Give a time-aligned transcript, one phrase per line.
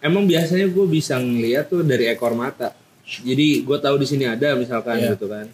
[0.00, 2.72] emang biasanya gue bisa ngeliat tuh dari ekor mata.
[3.04, 5.12] Jadi gue tahu di sini ada misalkan Iya.
[5.12, 5.46] gitu kan.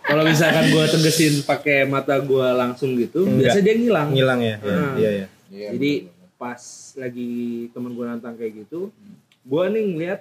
[0.00, 4.08] Kalau misalkan gue tegesin pakai mata gue langsung gitu, biasa dia ngilang.
[4.10, 4.56] Ngilang ya.
[4.58, 4.94] Hmm.
[4.94, 5.26] Iya iya.
[5.46, 5.92] Iya, Jadi
[6.36, 6.62] pas
[6.94, 7.30] lagi
[7.70, 8.94] temen gue nantang kayak gitu,
[9.42, 10.20] gue nih ngeliat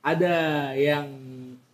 [0.00, 0.36] ada
[0.74, 1.06] yang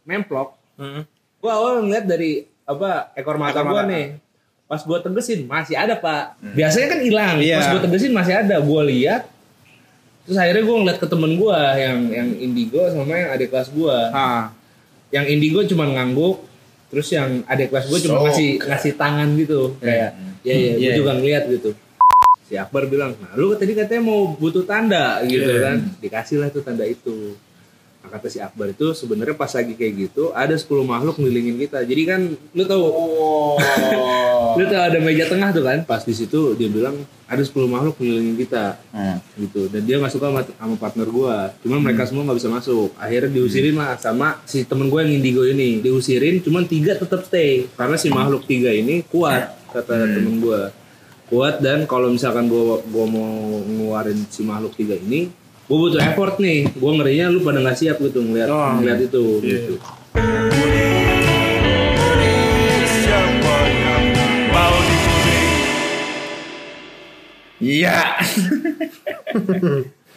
[0.02, 0.56] nemplok.
[0.77, 1.02] Heeh.
[1.38, 2.32] Gue awal ngeliat dari
[2.64, 3.88] apa ekor mata Ekor gue mata.
[3.88, 4.06] nih.
[4.64, 6.36] Pas gue tegesin masih ada pak.
[6.52, 7.36] Biasanya kan hilang.
[7.38, 7.56] Iya.
[7.59, 8.56] Pas gue tegesin masih ada.
[8.61, 9.29] Gue lihat.
[10.29, 13.96] Terus akhirnya gue ngeliat ke temen gue yang yang indigo sama yang adik kelas gue.
[15.09, 16.45] Yang indigo cuma ngangguk.
[16.92, 18.24] Terus yang adik kelas gue cuma So.
[18.28, 19.72] ngasih ngasih tangan gitu.
[19.80, 21.72] Kayak ya ya gue Iya, juga ngeliat gitu.
[22.45, 25.64] Si Akbar bilang, nah lu tadi katanya mau butuh tanda gitu Iya.
[25.64, 25.77] kan.
[25.96, 27.33] Dikasih lah tuh tanda itu.
[27.98, 31.83] Nah, kata si Akbar itu sebenarnya pas lagi kayak gitu ada 10 makhluk ngelilingin kita.
[31.83, 33.59] Jadi kan lu tahu Oh.
[34.55, 35.83] lu tahu ada meja tengah tuh kan.
[35.83, 36.95] Pas di situ dia bilang
[37.27, 39.19] ada 10 makhluk ngelilingin kita Hmm.
[39.37, 39.66] gitu.
[39.66, 41.51] Dan dia nggak suka sama, sama partner gua.
[41.61, 42.95] Cuman mereka semua nggak bisa masuk.
[42.95, 45.83] Akhirnya diusirin lah sama si temen gue yang indigo ini.
[45.83, 50.70] Diusirin cuman tiga tetap stay karena si makhluk tiga ini kuat kata temen gua.
[51.28, 53.27] Kuat dan kalau misalkan gua gua mau
[53.61, 55.28] ngeluarin si makhluk tiga ini
[55.69, 58.80] gue butuh effort nih gue ngerinya lu pada nggak siap gitu ngeliat Oh.
[58.80, 59.75] ngeliat itu gitu
[62.98, 64.05] Siapa yang
[64.48, 65.48] mau diculik?
[67.58, 67.98] Iya.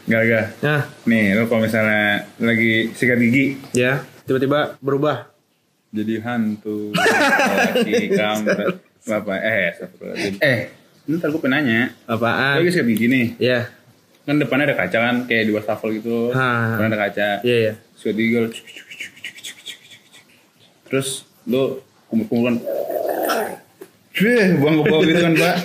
[0.03, 0.45] Gak gak.
[0.59, 5.29] Nah, Nih, lu kalau misalnya lagi sikat gigi ya tiba-tiba berubah.
[5.91, 6.89] jadi hantu,
[8.17, 9.75] kampret, bapak eh,
[10.39, 10.59] eh,
[11.05, 12.57] ntar gue penanya, Apaan?
[12.57, 13.67] lagi sikat gigi nih, Ya.
[14.21, 16.77] Kan depannya ada kaca kan, kayak di wastafel gitu, Ha.
[16.77, 17.73] depannya ada kaca, Iya iya.
[18.01, 18.49] gigi lu,
[20.85, 22.59] terus lu kumur-kumuran,
[24.11, 25.55] Wih, buang ke bawah gitu kan pak,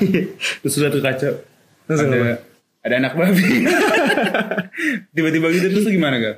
[0.62, 1.29] terus udah ke kaca,
[1.87, 2.41] Langsung ada,
[2.87, 3.67] ada anak babi,
[5.15, 6.37] tiba-tiba gitu terus gimana gak?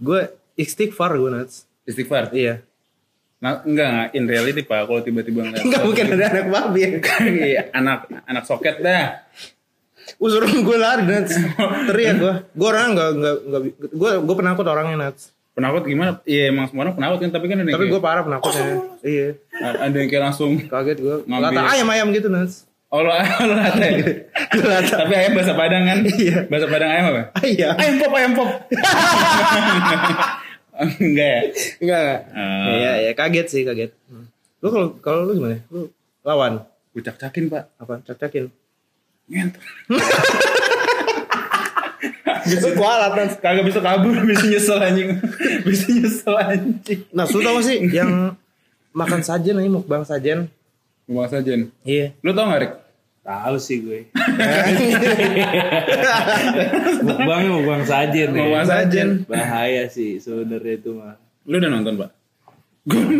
[0.00, 0.20] Gue
[0.56, 1.68] istighfar gue Nats.
[1.86, 2.32] Istighfar?
[2.32, 2.64] Iya.
[3.42, 6.90] Nah, enggak, enggak, in reality pak, kalau tiba-tiba ngeliat Enggak mungkin ada anak babi ya.
[7.50, 9.26] Iya, anak anak soket dah.
[10.18, 11.34] Usuruh gue lari Nats.
[11.88, 12.34] Teriak gue.
[12.52, 15.30] Gue orang enggak enggak enggak gue gue penakut orangnya Nats.
[15.52, 16.16] Penakut gimana?
[16.24, 18.64] Iya emang semua orang penakut kan, tapi kan ada yang Tapi gue parah penakutnya.
[19.04, 19.28] Iya.
[19.60, 21.16] ada yang kayak langsung Kaget gue.
[21.28, 22.64] Lata ayam-ayam gitu Nats.
[22.92, 24.04] Oh lo lo lata ya?
[24.84, 25.98] Tapi ayam bahasa Padang kan?
[26.04, 26.44] Iya.
[26.44, 27.22] Bahasa Padang ayam apa?
[27.40, 27.72] Ayam.
[27.80, 28.48] Ayam pop, ayam pop.
[31.00, 31.42] Enggak ya?
[31.80, 32.20] Enggak enggak.
[32.32, 32.64] Ah.
[32.72, 33.90] Iya iya kaget sih kaget.
[34.60, 35.60] Lu kalau kalau lu gimana?
[35.68, 35.88] Lu
[36.24, 37.72] lawan Gue cak-cakin pak.
[37.80, 38.04] apa?
[38.04, 38.52] Cak-cakin.
[39.32, 39.62] Ngentot.
[42.52, 43.34] Lu kualat Nats.
[43.38, 45.08] Kagak bisa kabur, bisa nyesel anjing.
[45.64, 47.00] bisa nyesel anjing.
[47.10, 48.36] Nah, lu tau gak sih yang
[48.92, 50.52] makan sajen nih mukbang sajen?
[51.04, 51.72] Mau sajen.
[51.82, 52.12] Iya.
[52.20, 52.72] Lu tau gak Rik?
[53.22, 54.10] tahu sih gue
[57.06, 59.08] mukbangnya mukbang sajen ya Mukbang sajen.
[59.24, 61.14] bahaya sih sebenarnya itu mah
[61.46, 62.10] Lu udah nonton pak?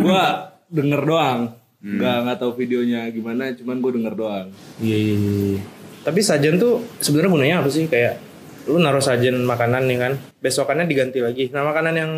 [0.03, 0.23] gua
[0.67, 1.41] denger doang
[1.79, 4.47] nggak nggak tahu videonya gimana cuman gue denger doang
[4.79, 5.61] Iya iya iya.
[6.03, 7.87] Tapi sajen tuh sebenarnya gunanya apa sih?
[7.87, 8.19] Kayak
[8.63, 11.47] lu naruh sajen makanan nih kan, besokannya diganti lagi.
[11.49, 12.11] Nah makanan yang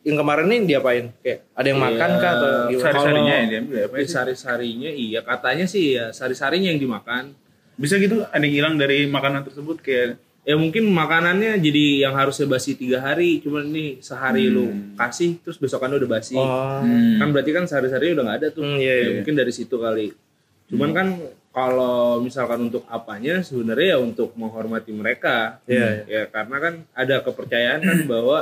[0.00, 1.04] yang kemarin nih diapain?
[1.20, 2.82] Kayak ada yang makan kah atau gimana?
[2.82, 7.36] Sari-sarinya Kalau ya dia apa sari-sarinya iya katanya sih ya sari-sarinya yang dimakan
[7.74, 12.44] Bisa gitu ada yang hilang dari makanan tersebut kayak ya mungkin makanannya jadi yang harusnya
[12.44, 16.80] basi tiga hari cuman ini sehari lu kasih terus besokannya udah basi Oh.
[17.16, 19.10] kan berarti kan sehari-hari udah nggak ada tuh Hmm, iya, Ya, iya.
[19.20, 20.16] mungkin dari situ kali
[20.66, 21.06] cuman kan
[21.50, 27.80] kalau misalkan untuk apanya sebenarnya ya untuk menghormati mereka Iya, ya karena kan ada kepercayaan
[27.80, 28.38] kan bahwa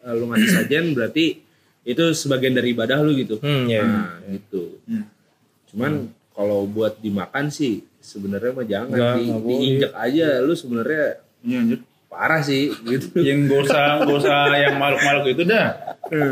[0.00, 1.44] eh, lu ngasih sajian berarti
[1.82, 3.82] itu sebagian dari ibadah lu gitu Hmm, iya.
[3.82, 5.04] nah gitu Hmm.
[5.68, 5.92] cuman
[6.30, 11.60] kalau buat dimakan sih sebenarnya mah jangan Nggak, di, diinjek aja lu sebenarnya Iya.
[12.06, 15.66] Parah sih gitu Yang gak usah, gak usah yang makhluk-makhluk itu dah.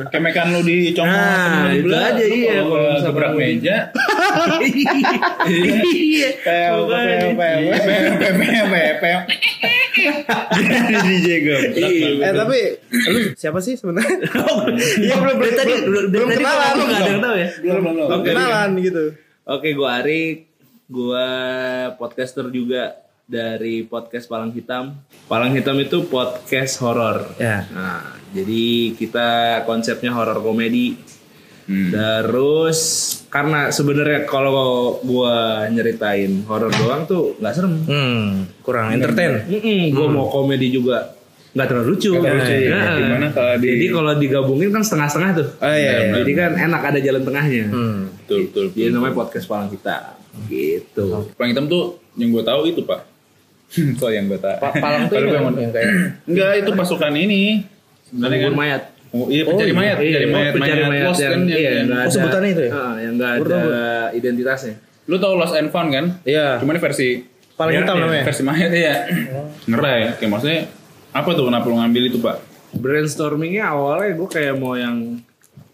[0.06, 3.76] Kemekan lu di congok Nah, itu aja, iya, kalau gebrak meja.
[5.90, 9.18] iya Pel, pel, pel, pel, pel, pel, pel.
[11.04, 11.74] DJ gebrak.
[12.20, 12.58] Eh tapi
[13.04, 14.16] lu siapa sih sebenarnya?
[15.04, 17.94] Iya belum belum tadi belum, belum kenalan lu nggak ada yang tahu ya Belum, belum,
[17.94, 18.08] belum.
[18.08, 19.04] belum kenalan gitu.
[19.44, 20.36] oke gua Arik
[20.86, 21.26] gua
[21.94, 27.64] podcaster juga dari podcast Palang Hitam Palang Hitam itu podcast horor Ya.
[27.68, 29.28] nah jadi kita
[29.64, 31.16] konsepnya horor komedi
[31.64, 31.88] Hmm.
[31.88, 32.78] Terus
[33.32, 37.74] karena sebenarnya kalau gua nyeritain horor doang tuh nggak serem.
[37.88, 39.48] Hmm, kurang entertain.
[39.48, 41.16] Mm gua mau komedi juga
[41.56, 42.12] nggak terlalu lucu.
[42.12, 42.68] Nggak terlalu lucu, ya.
[42.68, 45.48] Nah, Gimana kalau di- Jadi kalau digabungin kan setengah-setengah tuh.
[45.56, 46.12] Oh, iya, iya.
[46.20, 47.64] Jadi kan enak ada jalan tengahnya.
[47.72, 48.00] Hmm.
[48.20, 48.64] Betul, betul.
[48.68, 49.96] Jadi namanya podcast Palang kita.
[50.44, 51.06] Gitu.
[51.32, 53.13] Paling hitam tuh yang gue tahu itu pak
[53.94, 54.56] so yang gue tak.
[54.56, 55.90] Pa- Palang kan, mau- yang kayak
[56.24, 57.66] Enggak, itu pasukan ini.
[58.06, 58.52] Sebenarnya kan.
[58.54, 58.82] Mayat.
[59.10, 59.76] Oh, iya, pencari iya.
[59.76, 62.50] mayat, Iya, pencari mayat, pencari mayat, yang, kan yang, iya, yang- nggak Oh, ada, sebutannya
[62.50, 62.72] itu ya?
[62.72, 64.74] Ah, yang nggak Baru ada identitasnya.
[65.04, 66.04] Lu tau Lost and Found kan?
[66.24, 66.58] Iya.
[66.58, 67.08] Cuma ini versi
[67.54, 68.24] Paling ya, hitam ya, namanya?
[68.24, 68.94] Versi mayat iya.
[69.64, 70.00] Ngeray.
[70.18, 70.60] Kayak maksudnya
[71.10, 72.36] apa tuh kenapa lu ngambil itu, Pak?
[72.74, 75.22] Brainstormingnya awalnya gue kayak mau yang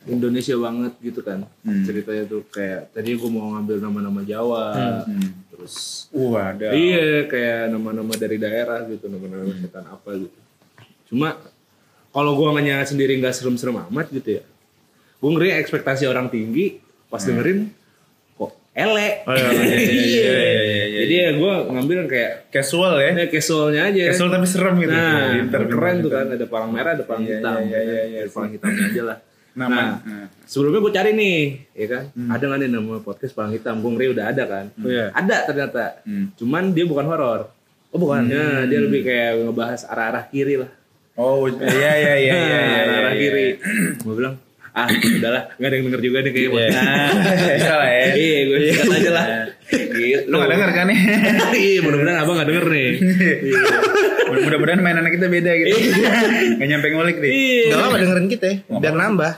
[0.02, 1.80] Indonesia banget gitu kan Hmm.
[1.82, 4.72] ceritanya tuh kayak tadi gue mau ngambil nama-nama Jawa
[5.04, 5.48] Hmm.
[5.60, 6.72] Terus Wah, ada.
[6.72, 10.38] iya kayak nama-nama dari daerah gitu nama-nama setan apa gitu
[11.08, 11.36] cuma
[12.10, 14.44] kalau gue nanya sendiri nggak serem-serem amat gitu ya
[15.16, 17.68] gue ngeri ekspektasi orang tinggi pas dengerin
[18.34, 20.98] kok elek Oh, iya, iya, iya, iya, iya, iya, iya.
[21.00, 23.10] jadi ya gue ngambil kayak Casual ya.
[23.14, 24.90] ya casualnya aja Casual tapi serem gitu.
[24.90, 27.56] Nah, Pinter, keren pinter, tuh kan ada palang merah, ada palang Iya, hitam.
[27.62, 29.18] iya, iya, iya, Ada palang hitamnya aja lah.
[29.50, 29.74] Nama.
[29.74, 30.26] Nah, Nah.
[30.46, 31.38] sebelumnya gue cari nih,
[31.74, 33.82] ya kan, ada nggak nih nama podcast palang hitam?
[33.82, 34.64] Gue ngeri udah ada kan.
[34.78, 35.10] Iya.
[35.10, 35.84] Ada ternyata.
[36.06, 36.30] Hmm.
[36.38, 37.50] Cuman dia bukan horor.
[37.90, 38.30] Oh bukan.
[38.30, 40.70] Ya, dia lebih kayak ngebahas arah-arah kiri lah.
[41.18, 42.80] Oh, iya iya iya iya iya.
[42.86, 43.46] arah-arah iya, kiri.
[43.50, 43.98] iya.
[43.98, 44.34] Gue bilang,
[44.70, 46.62] ah udahlah, nggak ada yang denger juga nih kayaknya.
[46.62, 46.68] Iya.
[46.70, 47.08] Nah,
[47.58, 48.04] bisa lah ya.
[48.14, 49.26] Iya, gue sikat aja lah.
[49.70, 50.28] Gitu.
[50.28, 50.98] Lu gak denger kan nih?
[51.60, 52.88] Iya, mudah-mudahan abang gak denger nih.
[53.46, 53.62] Iya.
[54.30, 55.74] Mudah-mudahan mainan kita beda gitu.
[56.58, 57.30] Gak nyampe ngulik nih.
[57.30, 57.62] Iya.
[57.70, 59.32] Enggak lama dengerin kita ya, biar nambah.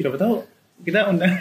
[0.00, 0.34] Siapa tahu
[0.80, 1.28] kita undang.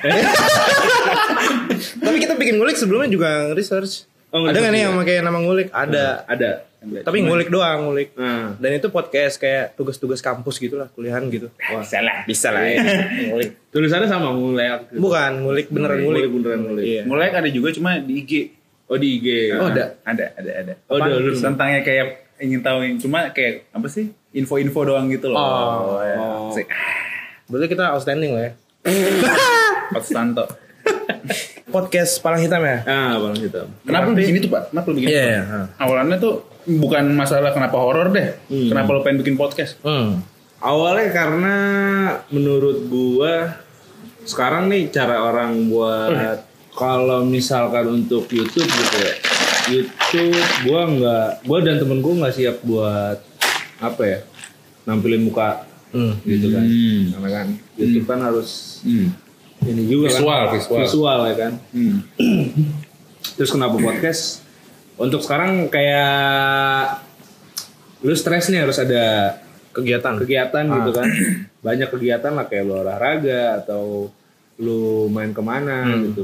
[2.04, 4.04] Tapi kita bikin ngulik sebelumnya juga research.
[4.30, 5.74] Oh, ada nggak nih yang pakai nama ngulik?
[5.74, 6.28] Ada.
[6.30, 6.69] Ada.
[6.80, 8.16] Tapi ngulik doang ngulik.
[8.16, 11.52] Nah, Dan itu podcast kayak tugas-tugas kampus gitu lah, kuliahan gitu.
[11.76, 11.84] Wah.
[11.84, 12.24] Salah.
[12.24, 12.80] Bisa lah ya.
[13.36, 13.52] ngulik.
[13.70, 14.98] tulisannya sama mulai gitu.
[15.04, 16.24] Bukan, ngulik beneran ngulik.
[16.32, 16.84] beneran ngulik.
[16.88, 17.02] Iya.
[17.04, 18.34] Mulai ada juga cuma di IG.
[18.88, 19.28] Oh di IG.
[19.60, 20.00] Oh, ada.
[20.08, 20.74] Ada, ada, ada.
[20.88, 21.32] Oh, ada, ada.
[21.36, 22.06] Tentangnya kayak
[22.40, 24.16] ingin tahu cuma kayak apa sih?
[24.32, 25.38] Info-info doang gitu loh.
[25.38, 26.16] Oh, ya.
[26.18, 26.56] oh.
[27.52, 28.52] Berarti kita outstanding lah ya.
[29.94, 30.46] Pak Stanto.
[31.70, 32.82] Podcast Palang Hitam ya?
[32.86, 33.70] Ah, palang hitam.
[33.86, 34.74] Kenapa bikin itu, Pak?
[34.74, 35.42] Kenapa lu bikin Iya, iya.
[35.46, 35.60] ha.
[35.78, 38.38] Awalannya tuh bukan masalah kenapa horor deh.
[38.46, 38.70] Hmm.
[38.70, 39.82] Kenapa lu pengen bikin podcast?
[39.82, 40.22] Hmm.
[40.60, 41.56] Awalnya karena
[42.30, 43.58] menurut gua
[44.22, 49.14] sekarang nih cara orang buat kalau misalkan untuk YouTube gitu ya.
[49.70, 53.18] YouTube gua nggak gua dan temen gua nggak siap buat
[53.80, 54.20] apa ya?
[54.84, 56.18] nampilin muka Hmm.
[56.22, 56.62] gitu kan.
[56.62, 57.02] Hmm.
[57.14, 59.10] Karena kan YouTube kan harus Hmm.
[59.64, 60.54] ini juga Visual, kan.
[60.54, 60.80] visual.
[60.82, 61.54] Visual ya kan.
[61.72, 61.96] Hmm.
[63.36, 64.44] Terus kenapa podcast?
[65.00, 67.00] Untuk sekarang kayak
[68.02, 69.36] lu stres nih harus ada
[69.70, 70.18] Kegiatan.
[70.18, 70.76] kegiatan Ah.
[70.78, 71.08] gitu kan.
[71.66, 74.12] Banyak kegiatan lah kayak lu olahraga atau
[74.58, 76.04] lu main ke mana Hmm.
[76.06, 76.24] gitu.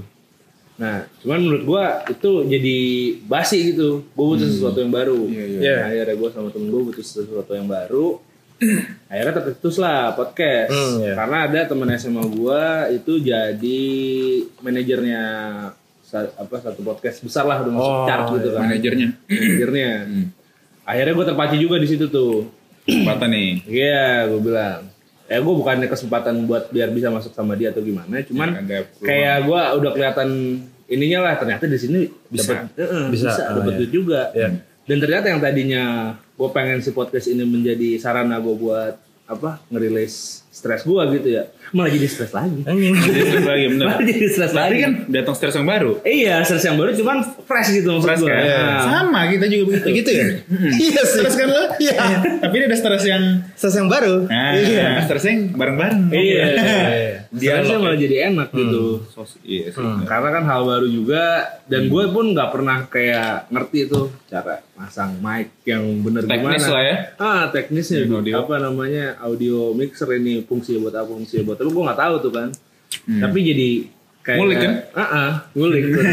[0.75, 2.77] Nah, cuman menurut gua itu jadi
[3.23, 4.03] basi gitu.
[4.11, 5.23] Gua butuh sesuatu yang baru.
[5.25, 5.59] Iya, iya.
[5.61, 5.73] Iya.
[5.73, 8.19] Nah, akhirnya gua sama temen gua butuh sesuatu yang baru.
[9.11, 10.67] akhirnya tercetus lah podcast.
[10.67, 11.13] Hmm, iya.
[11.13, 13.83] Karena ada temen SMA gua itu jadi
[14.59, 15.23] manajernya
[16.17, 18.61] apa satu podcast besar lah udah masuk Oh, chart gitu kan.
[18.63, 19.07] Manajernya.
[19.27, 19.91] Manajernya.
[20.03, 20.25] Hmm.
[20.83, 22.47] Akhirnya gue terpacu juga di situ tuh.
[22.85, 23.51] Kesempatan nih.
[23.65, 24.79] Iya, gue bilang.
[25.25, 29.37] Ya gue bukannya kesempatan buat biar bisa masuk sama dia atau gimana, cuman Ya, kayak
[29.43, 30.29] gue udah kelihatan
[30.85, 32.61] ininya lah ternyata di sini Bisa.
[32.61, 33.33] dapat eh, Bisa.
[33.33, 33.79] bisa, Ah, dapat iya.
[33.81, 34.21] duit juga.
[34.31, 34.49] Iya.
[34.85, 35.83] Dan ternyata yang tadinya
[36.13, 38.93] gue pengen si podcast ini menjadi sarana gue buat
[39.25, 42.63] apa ngerilis stres gue gitu ya, malah jadi stres lagi.
[42.63, 42.95] Anjing.
[42.95, 43.85] Jadi stres lagi bener.
[43.85, 44.79] Malah jadi stres Tapi lagi.
[44.79, 45.91] kan datang stres yang baru.
[46.01, 48.31] Iya, stres yang baru cuman fresh gitu maksud Stres gue.
[48.31, 48.39] kan?
[48.39, 49.87] Nah, Sama kita juga begitu.
[49.93, 50.25] Gitu ya?
[50.87, 51.19] Iya sih.
[51.19, 51.63] Stres kan lo?
[51.75, 51.95] Iya.
[52.39, 54.15] Tapi ini ada stres yang Stres yang baru.
[54.25, 54.87] Nah, Iya.
[55.03, 55.99] stres yang bareng-bareng.
[56.09, 56.43] Iya.
[57.29, 57.77] Stresnya ya.
[57.77, 58.83] malah jadi enak gitu.
[59.07, 59.83] Sos- Iya sih.
[59.83, 60.07] Hmm.
[60.07, 61.23] Karena kan hal baru juga
[61.65, 66.71] dan gue pun nggak pernah kayak ngerti tuh cara masang mic yang bener Teknis gimana.
[66.71, 66.95] lah ya.
[67.17, 68.33] Ah teknisnya Hmm, audio.
[68.37, 72.31] apa namanya audio mixer ini fungsi buat apa fungsi buat apa gue nggak tahu tuh
[72.31, 72.49] kan.
[73.05, 73.21] Hmm.
[73.21, 73.69] Tapi jadi
[74.21, 74.73] kayak Ngulik kan?
[74.95, 75.81] Ah ngulik.
[75.85, 76.03] tuh.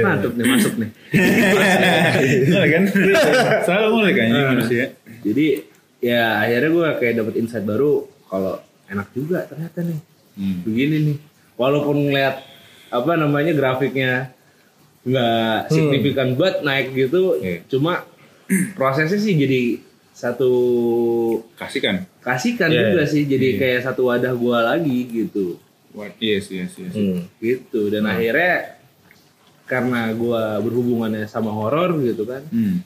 [0.00, 0.90] Mantap nih masuk nih.
[2.50, 2.82] Iya kan?
[3.62, 4.48] Selalu mulai kan Ah.
[4.52, 4.84] manusia.
[5.20, 5.46] Jadi
[6.00, 7.92] ya akhirnya gue kayak dapet insight baru
[8.26, 10.00] kalau enak juga ternyata nih.
[10.30, 10.62] Hmm.
[10.64, 11.16] begini nih
[11.54, 12.40] walaupun ngeliat
[12.88, 14.32] apa namanya grafiknya
[15.00, 17.60] nggak signifikan banget naik gitu Iya.
[17.66, 18.06] cuma
[18.78, 20.50] prosesnya sih jadi satu
[21.54, 21.96] Kasih kan?
[22.20, 23.58] Kasihkan Iya, juga sih jadi Iya.
[23.58, 25.56] kayak satu wadah gua lagi gitu
[25.90, 26.14] What?
[26.18, 26.92] Yes, yes, yes.
[26.92, 27.26] Hmm.
[27.38, 28.78] gitu dan akhirnya
[29.64, 32.82] karena gua berhubungannya sama horor gitu kan Hmm.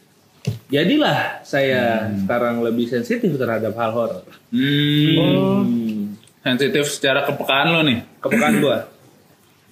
[0.66, 5.18] jadilah saya sekarang lebih sensitif terhadap hal horor Hmm.
[5.60, 6.02] Hmm.
[6.40, 8.04] Sensitif secara kepekaan lo nih.
[8.18, 8.78] kepekaan gua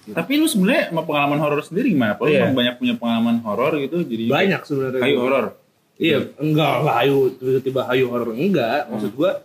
[0.03, 2.13] Tapi lu sebenarnya sama pengalaman horor sendiri gimana?
[2.13, 2.43] Apa lu Iya.
[2.43, 5.45] emang banyak punya pengalaman horor gitu jadi banyak sebenarnya kayu horor.
[5.95, 8.89] Iya, enggak lah hayu tiba-tiba hayu horor enggak.
[8.89, 9.39] Maksud gua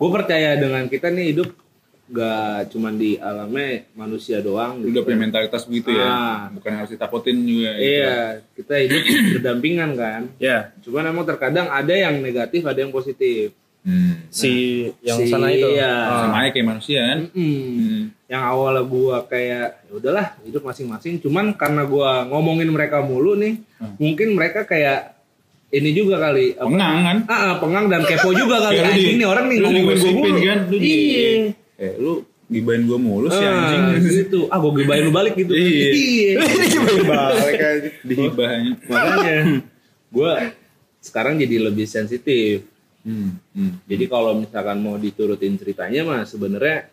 [0.00, 1.52] gua percaya dengan kita nih hidup
[2.10, 6.02] nggak cuman di alamnya manusia doang gitu udah punya mentalitas begitu ya.
[6.02, 6.38] Ah.
[6.50, 7.70] Bukan harus ditakutin juga.
[7.70, 7.86] gitu.
[7.86, 8.16] iya
[8.50, 9.02] kita hidup
[9.36, 14.28] berdampingan kan Ya, cuman emang terkadang ada yang negatif ada yang positif Hmm.
[14.28, 14.52] si
[15.00, 15.64] yang Si- sana itu.
[15.70, 15.88] iya.
[15.88, 16.28] Ah.
[16.28, 17.18] Sama aja kayak manusia kan.
[17.32, 17.56] Mm-mm.
[17.72, 18.02] Hmm.
[18.28, 23.56] yang awalnya gua kayak ya udahlah hidup masing-masing cuman karena gua ngomongin mereka mulu nih
[23.76, 23.96] Hmm.
[23.96, 25.19] mungkin mereka kayak
[25.70, 27.16] ini juga kali apa, Pengang kan.
[27.24, 30.18] ah, ah, pengang dan kepo juga kali Ya, anjing nih orang nih lu ngomongin digosipin
[30.28, 31.28] mulu kan, lu iya
[31.76, 32.12] Eh lu
[32.46, 34.02] gibain gua mulu sih Ah, anjing.
[34.24, 36.42] gitu ah gua gibain lu balik gitu Iya.
[37.06, 37.88] Balik aja.
[38.02, 38.72] Dihibahnya.
[38.84, 39.38] makanya
[40.14, 40.30] gua
[40.98, 42.66] sekarang jadi lebih sensitif
[43.00, 43.40] Hmm.
[43.50, 43.80] Hmm.
[43.86, 46.84] Jadi kalau misalkan mau diturutin ceritanya mah sebenarnya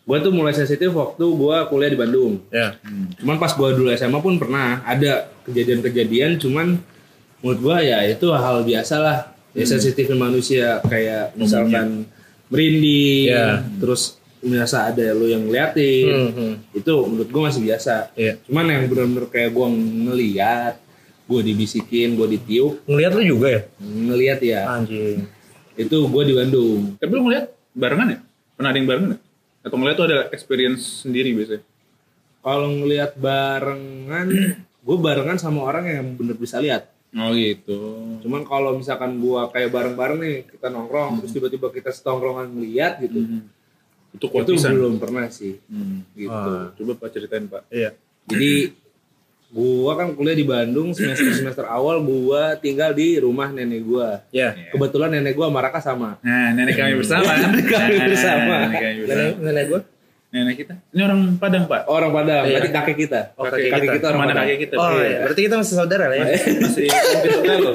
[0.00, 2.40] gue tuh mulai sensitif waktu gue kuliah di Bandung.
[2.48, 2.80] Ya.
[3.16, 6.80] Cuman pas gue dulu SMA pun pernah ada kejadian-kejadian cuman
[7.44, 9.18] menurut gue ya itu hal biasa lah.
[9.52, 12.08] Ya sensitifnya manusia kayak misalkan
[12.48, 13.62] merinding, Ya.
[13.78, 16.08] terus merasa ada lu yang ngeliatin.
[16.10, 16.54] Hmm, hmm.
[16.74, 18.10] Itu menurut gue masih biasa.
[18.16, 18.40] Iya.
[18.44, 19.66] Cuman yang bener-bener kayak gue
[20.08, 20.74] ngeliat,
[21.24, 23.60] gue dibisikin, gue ditiup, Ngeliat lu juga ya?
[23.78, 24.60] ngeliat ya.
[24.68, 25.22] Anjing.
[25.74, 26.98] Itu gue di Bandung.
[26.98, 28.18] Tapi lu ngeliat barengan ya?
[28.54, 29.18] Pernah ada yang barengan ya?
[29.64, 31.62] Atau ngeliat tuh ada experience sendiri biasanya?
[32.42, 34.26] Kalau ngelihat barengan,
[34.86, 36.90] gue barengan sama orang yang bener bisa lihat.
[37.14, 37.78] Oh gitu.
[38.20, 43.22] Cuman kalau misalkan gua kayak bareng-bareng nih, kita nongkrong, terus tiba-tiba kita setongkrongan ngeliat gitu,
[44.10, 44.74] Itu kuat itu pisan.
[44.74, 45.62] belum pernah sih.
[45.70, 46.02] Hmm.
[46.12, 46.30] Gitu.
[46.30, 46.74] Ah.
[46.74, 47.70] Coba Pak ceritain Pak.
[47.70, 47.94] Iya.
[48.26, 48.74] Jadi
[49.50, 54.26] gua kan kuliah di Bandung semester semester awal gua tinggal di rumah nenek gua.
[54.34, 54.50] Ya.
[54.74, 56.10] Kebetulan nenek gua sama Raka sama.
[56.18, 57.38] Nah, nenek kami bersama kan?
[57.46, 58.54] Nenek kami Nah, bersama.
[58.66, 59.14] Nenek kami bersama.
[59.14, 59.80] Nenek, nenek gue?
[60.34, 60.74] Nenek kita.
[60.90, 61.86] Ini orang Padang, Pak.
[61.86, 62.58] Orang Padang, Iya.
[62.58, 63.20] berarti kakek kita.
[63.38, 63.94] Oh, kakek, kakek kita.
[63.94, 64.42] kita orang Mana Padang.
[64.42, 64.74] kakek kita?
[64.74, 64.98] Oh Iya.
[65.06, 65.18] iya.
[65.22, 66.26] Berarti kita masih saudara lah ya?
[66.58, 66.84] Masih
[67.38, 67.70] Galo.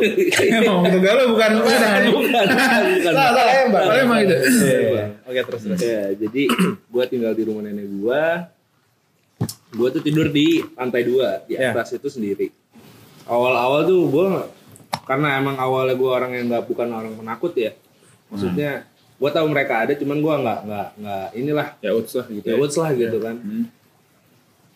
[0.60, 2.04] Emang gitu Galo bukan Padang.
[2.04, 2.48] bukan, bukan,
[2.92, 3.14] bukan.
[3.16, 3.82] Salah, salah, Mbak.
[3.82, 4.36] Oh, emang gitu.
[4.60, 5.06] Iya.
[5.24, 5.80] Oke terus terus.
[5.80, 6.44] Ya, jadi
[6.92, 8.52] gua tinggal di rumah nenek gua.
[9.72, 12.52] Gua tuh tidur di lantai dua di atas itu sendiri.
[13.24, 14.52] Awal-awal tuh gua
[15.08, 17.72] karena emang awalnya gua orang yang nggak bukan orang penakut ya.
[18.28, 18.84] Maksudnya
[19.20, 22.46] gua tahu mereka ada, cuman gua nggak nggak nggak inilah Ya uts lah gitu.
[22.48, 23.36] ya what's lah gitu kan.
[23.38, 23.66] Hmm.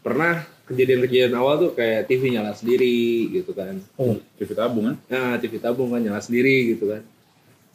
[0.03, 0.33] Pernah
[0.67, 3.79] kejadian-kejadian awal tuh kayak TV nyala sendiri gitu kan.
[3.95, 4.19] Oh.
[4.35, 4.95] TV tabung kan?
[5.07, 7.03] Nah, TV tabung kan nyala sendiri gitu kan.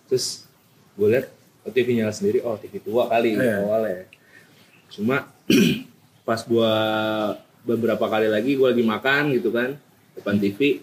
[0.09, 0.45] Terus
[0.93, 1.27] gue liat
[1.65, 3.65] oh, TV nyala sendiri, oh TV tua kali Iya.
[3.65, 4.05] awalnya.
[4.93, 5.25] Cuma
[6.29, 6.73] pas gua
[7.65, 9.77] beberapa kali lagi gua lagi makan gitu kan
[10.13, 10.81] depan TV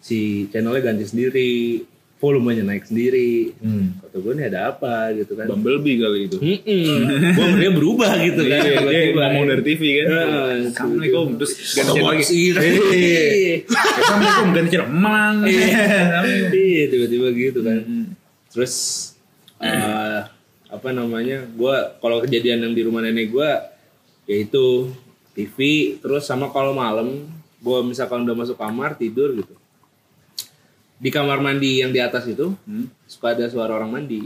[0.00, 1.84] si channelnya ganti sendiri,
[2.20, 3.56] volumenya naik sendiri.
[3.64, 3.96] Hmm.
[4.04, 5.48] Kata gue nih ada apa gitu kan.
[5.48, 6.36] Bumblebee kali itu.
[6.36, 7.00] Mm-mm.
[7.40, 8.60] Gua dia berubah gitu kan.
[8.60, 10.06] Iya, dia ngomong dari TV kan.
[10.12, 10.52] Heeh.
[10.68, 12.24] Assalamualaikum terus ganti lagi.
[12.28, 13.54] Iya.
[13.98, 14.88] Assalamualaikum ganti channel.
[14.92, 15.34] Emang.
[15.48, 17.78] Iya, tiba-tiba gitu kan.
[18.52, 18.74] Terus
[19.64, 20.20] eh,
[20.68, 21.48] apa namanya?
[21.56, 23.64] Gua kalau kejadian yang di rumah nenek gua
[24.28, 24.92] yaitu
[25.32, 25.56] TV
[26.04, 27.24] terus sama kalau malam
[27.64, 29.56] gua misalkan udah masuk kamar tidur gitu.
[31.00, 32.86] Di kamar mandi yang di atas itu Hmm.
[33.04, 34.20] suka ada suara orang mandi.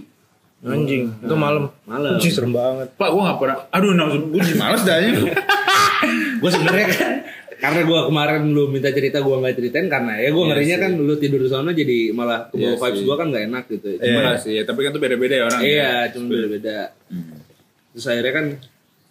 [0.61, 1.13] Anjing.
[1.21, 1.71] Itu malam.
[1.85, 2.17] Malam.
[2.17, 2.89] Anjing serem banget.
[2.95, 3.57] Pak, gua gak pernah.
[3.71, 5.13] Aduh, nah, gue jadi males dah ya.
[6.41, 7.11] gue sebenarnya kan
[7.55, 10.83] karena gue kemarin lu minta cerita gue nggak ceritain karena ya gue Iya ngerinya sih.
[10.83, 13.05] kan lu tidur di sana jadi malah ke Iya bawah vibes sih.
[13.05, 13.89] gue kan nggak enak gitu.
[13.95, 15.61] Cuma Cuma sih, ya, tapi kan tuh beda-beda ya orang.
[15.63, 16.79] iya cuma beda-beda.
[17.09, 17.41] Hmm.
[17.91, 18.47] Terus akhirnya kan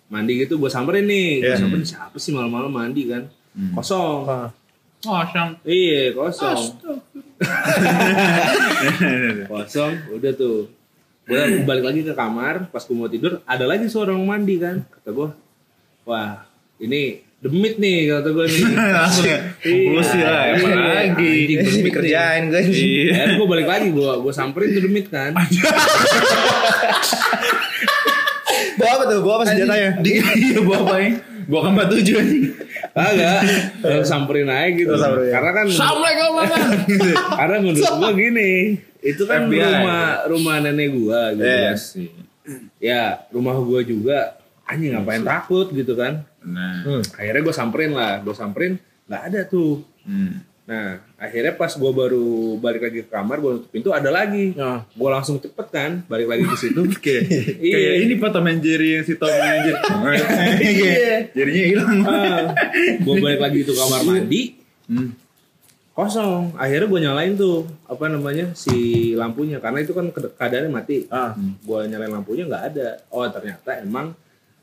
[0.08, 1.58] mandi gitu gue samperin nih, gue Iya.
[1.58, 3.24] samperin siapa sih malam-malam mandi kan?
[3.54, 3.74] Hmm.
[3.74, 4.22] Kosong.
[4.28, 4.50] Ah.
[5.02, 5.50] Kosong.
[5.64, 6.60] Iya kosong.
[9.48, 9.94] Kosong.
[10.12, 10.70] Udah tuh.
[11.24, 14.84] Gue balik lagi ke kamar, pas gue mau tidur ada lagi suara orang mandi kan.
[14.84, 15.30] Kata gue,
[16.04, 16.44] wah
[16.78, 18.64] ini demit nih kata gue nih.
[19.00, 19.40] Langsung ya.
[19.58, 21.00] Konklusi lah, apa Iya, lagi?
[21.16, 22.76] anjing, Ini demit kerjain gue anjing.
[22.76, 23.12] Iya.
[23.16, 25.32] Akhirnya gue balik lagi, gue gue samperin tuh demit kan.
[28.74, 29.20] Bawa apa tuh?
[29.22, 29.90] Bawa apa senjatanya?
[30.02, 31.10] Iya, bawa apa ya?
[31.50, 32.44] Bawa kamar tujuh anjing.
[32.94, 33.40] Kagak,
[33.82, 34.94] gue samperin aja gitu.
[34.94, 35.32] Samperin.
[35.34, 36.58] Karena kan, Assalamualaikum, Mama.
[37.40, 38.52] karena menurut gue gini,
[39.02, 39.60] itu kan FBI.
[39.60, 41.44] rumah rumah nenek gue gitu.
[41.44, 41.76] Iya kan.
[41.80, 42.10] sih.
[42.78, 46.24] Ya rumah gue juga, anjing ngapain takut gitu kan.
[46.44, 46.84] Nah.
[46.84, 47.04] Hmm.
[47.18, 48.74] Akhirnya gue samperin lah, gue samperin
[49.08, 49.84] nggak ada tuh.
[50.04, 50.44] Hmm.
[50.74, 52.26] Nah akhirnya pas gue baru
[52.58, 54.52] balik lagi ke kamar, gue nutup pintu ada lagi.
[54.54, 54.82] Nah.
[54.90, 56.82] Gue langsung cepet kan, balik lagi ke situ.
[57.04, 57.24] Kayak
[57.62, 57.76] Iya.
[57.78, 59.82] kayak ini Pak Tom Jerry yang si Tom and Jerry.
[60.74, 61.16] Iya.
[61.32, 61.98] Jadinya hilang.
[62.98, 64.42] gue balik lagi itu kamar mandi,
[64.84, 65.14] Hmm.
[65.94, 68.74] kosong akhirnya gue nyalain tuh apa namanya si
[69.14, 71.38] lampunya karena itu kan ke- keadaannya mati Ah.
[71.38, 74.18] gue nyalain lampunya nggak ada oh ternyata emang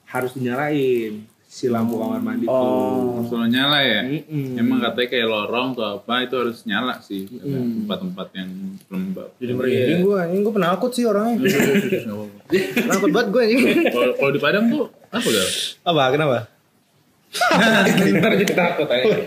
[0.04, 2.54] harus dinyalain si lampu kamar mandi tuh.
[2.54, 3.26] Oh.
[3.26, 4.00] Selalu nyala ya.
[4.06, 4.54] Mm-mm.
[4.54, 7.26] Emang katanya kayak lorong atau apa itu harus nyala sih.
[7.26, 8.50] Tempat-tempat yang
[8.86, 9.34] lembab.
[9.42, 11.42] Jadi merinding gue, anjing gue penakut sih orangnya.
[12.86, 13.60] penakut banget gue anjing.
[13.90, 15.48] Kalau di Padang tuh apa gal?
[15.90, 16.02] Apa?
[16.14, 16.38] Kenapa?
[18.14, 19.18] Ntar jadi takut aja.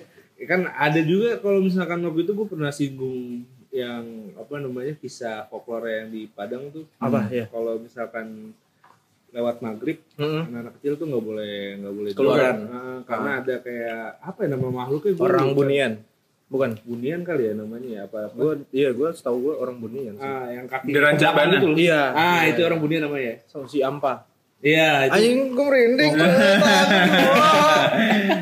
[0.50, 6.02] kan ada juga kalau misalkan waktu itu gue pernah singgung yang apa namanya kisah folklore
[6.02, 7.30] yang di Padang tuh Apa?
[7.30, 7.46] Ya.
[7.46, 8.56] kalau misalkan
[9.30, 10.42] lewat maghrib Mm-mm.
[10.44, 12.38] anak-anak kecil tuh nggak boleh nggak boleh Keluar.
[12.40, 15.92] Ah, karena ada kayak apa ya nama makhluknya gua Orang bunian.
[16.46, 16.70] Bukan.
[16.82, 18.34] bunian kali ya namanya ya apa, apa?
[18.34, 20.26] Gue, iya gue setahu gue orang bunian sih.
[20.26, 21.54] ah yang kaki Di Rancak belakang Bana.
[21.54, 21.76] gitu loh.
[21.78, 22.02] Iya.
[22.10, 24.26] ah itu orang bunian namanya Sama si Ampa.
[24.60, 26.12] Iya Anjing gue merinding.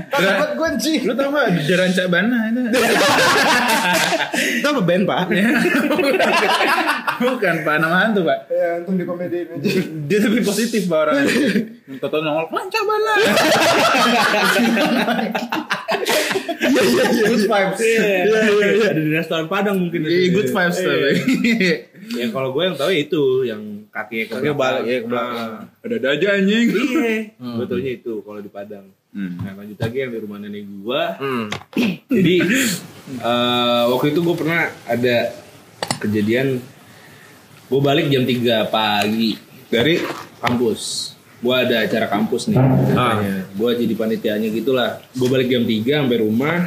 [0.09, 1.01] Takut gue anjing.
[1.07, 2.61] Lu tau gak di Rancak Bana itu?
[4.59, 5.31] Itu apa band pak?
[7.19, 8.39] Bukan Pak nama hantu Pak.
[8.49, 9.55] Ya, untung di komedi aja.
[10.07, 11.23] Dia lebih positif Pak orang.
[11.99, 13.13] Toto nongol Rancak Bana.
[17.19, 17.79] Good vibes.
[17.81, 20.95] iya iya ada di restoran Padang mungkin Iya, good vibes tuh.
[22.09, 25.51] ya kalau gue yang tahu itu yang kakinya ke Kakinya balik, iya, ke belakang.
[25.51, 25.83] Ah.
[25.83, 26.67] Ada ada aja anjing.
[26.71, 27.15] iya.
[27.59, 28.87] Betulnya itu kalau di Padang.
[29.09, 29.41] Hmm.
[29.41, 31.17] nah lanjut lagi yang di rumah nenek gua.
[31.17, 31.49] Hmm.
[32.13, 32.37] jadi
[33.19, 35.17] eh, waktu itu gue pernah ada
[35.99, 36.63] kejadian.
[37.69, 39.37] Gue balik jam 3 pagi
[39.69, 40.01] dari
[40.41, 41.13] kampus.
[41.41, 42.57] Gue ada acara kampus nih.
[42.57, 44.91] Ceritanya gue jadi panitianya gitulah.
[45.13, 46.59] Gue balik jam 3 sampai rumah.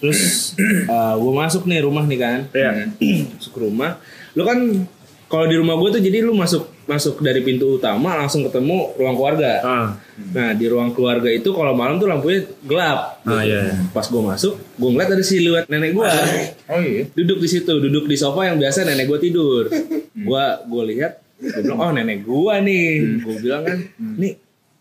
[0.00, 0.56] Terus?
[1.20, 2.40] Gue masuk nih rumah nih kan.
[2.56, 2.88] Iya.
[3.36, 4.00] masuk rumah.
[4.32, 4.88] Lu kan
[5.30, 9.14] kalau di rumah gue tuh jadi lu masuk masuk dari pintu utama langsung ketemu ruang
[9.14, 9.88] keluarga Ah.
[10.34, 13.22] Nah di ruang keluarga itu kalau malam tuh lampunya gelap.
[13.22, 13.74] Ah, iya, iya.
[13.88, 16.04] Pas gue masuk, gue ngeliat ada siluet nenek gue
[16.74, 17.06] Oh iya.
[17.14, 19.70] duduk di situ, duduk di sofa yang biasa nenek gue tidur.
[20.12, 22.90] Gue gue lihat, gue bilang oh nenek gue nih.
[23.22, 24.34] Gue bilang kan, nih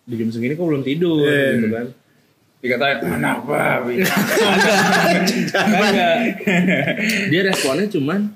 [0.04, 1.88] di jam segini kok belum tidur, gitu kan?
[2.60, 3.86] Dikatain kenapa?
[5.48, 6.18] Kagak.
[7.30, 8.34] Dia responnya cuman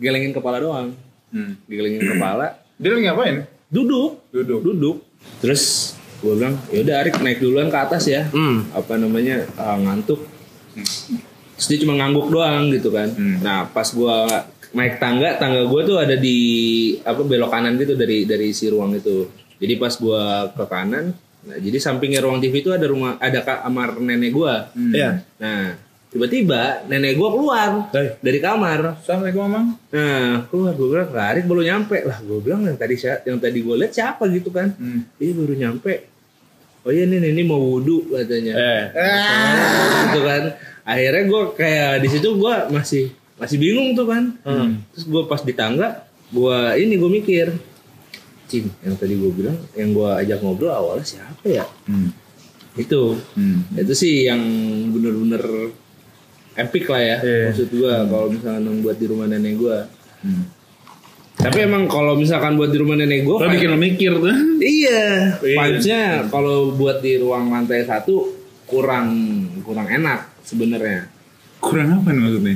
[0.00, 0.96] gelengin kepala doang,
[1.30, 1.54] Hmm.
[1.64, 3.36] gelengin kepala, Dia lagi ngapain?
[3.66, 4.60] duduk, Duduk.
[4.62, 4.96] duduk.
[5.38, 8.26] Terus gue bilang, yaudah Arik naik duluan ke atas ya.
[8.26, 8.66] Hmm.
[8.70, 10.20] apa namanya uh, ngantuk
[11.54, 13.36] terus dia cuma ngangguk doang gitu kan Hmm.
[13.40, 14.26] nah pas gua
[14.70, 16.38] naik tangga tangga gua tuh ada di
[16.98, 21.56] apa belok kanan gitu dari dari si ruang itu jadi pas gua ke kanan nah
[21.56, 25.20] jadi sampingnya ruang TV itu ada rumah ada kamar nenek gua Iya.
[25.36, 25.76] nah
[26.10, 28.08] tiba-tiba nenek gua keluar Dari?
[28.18, 29.66] dari kamar Assalamualaikum Mamang.
[29.88, 32.94] nah keluar gua bilang Arik baru nyampe lah gua bilang yang tadi
[33.24, 35.06] yang tadi gua lihat siapa gitu kan Hmm.
[35.16, 35.94] Iya baru nyampe.
[36.80, 38.56] Oh iya nih ini mau wudhu katanya.
[38.56, 38.84] Eh.
[40.02, 40.42] gitu kan.
[40.80, 43.04] Akhirnya gue kayak di situ gue masih
[43.36, 44.32] masih bingung tuh kan.
[44.90, 47.46] Terus gue pas di tangga, gue ini gue mikir,
[48.48, 51.68] cing yang tadi gue bilang, yang gue ajak ngobrol awalnya siapa ya?
[51.84, 52.16] Hmm.
[52.72, 53.60] Itu, Hmm.
[53.76, 54.40] itu sih yang
[54.88, 55.44] bener-bener
[56.60, 57.16] epic lah ya.
[57.20, 57.44] Iya.
[57.50, 59.78] Maksud gue kalau misalnya buat di rumah nenek gue.
[60.20, 60.44] Hmm.
[61.40, 64.36] Tapi emang kalau misalkan buat di rumah nenek gue, Lo bikin lo mikir tuh.
[64.60, 65.56] Iya, Iya.
[65.56, 68.28] vibes-nya kalau buat di ruang lantai satu
[68.68, 69.08] kurang
[69.64, 71.08] kurang enak sebenarnya.
[71.58, 72.54] Kurang apa nih maksudnya?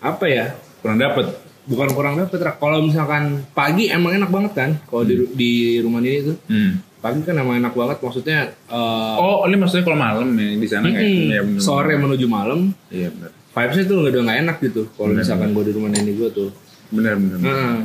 [0.00, 0.46] Apa ya?
[0.82, 1.26] Kurang dapet.
[1.70, 2.42] Bukan kurang dapet.
[2.42, 4.70] Kalau misalkan pagi emang enak banget kan?
[4.84, 6.82] Kalau di di rumah ini tuh Hmm.
[7.00, 7.98] Pagi kan emang enak banget.
[7.98, 11.60] Maksudnya eh, Oh, ini maksudnya kalau malam ya di sana kayak mm-mm, ya, bener.
[11.60, 13.30] sore menuju malam, Iya benar.
[13.50, 14.82] vibes-nya tuh udah nggak enak gitu.
[14.90, 16.48] Kalau misalkan gue di rumah nenek gue tuh,
[16.88, 17.38] Benar benar.
[17.40, 17.76] Heeh.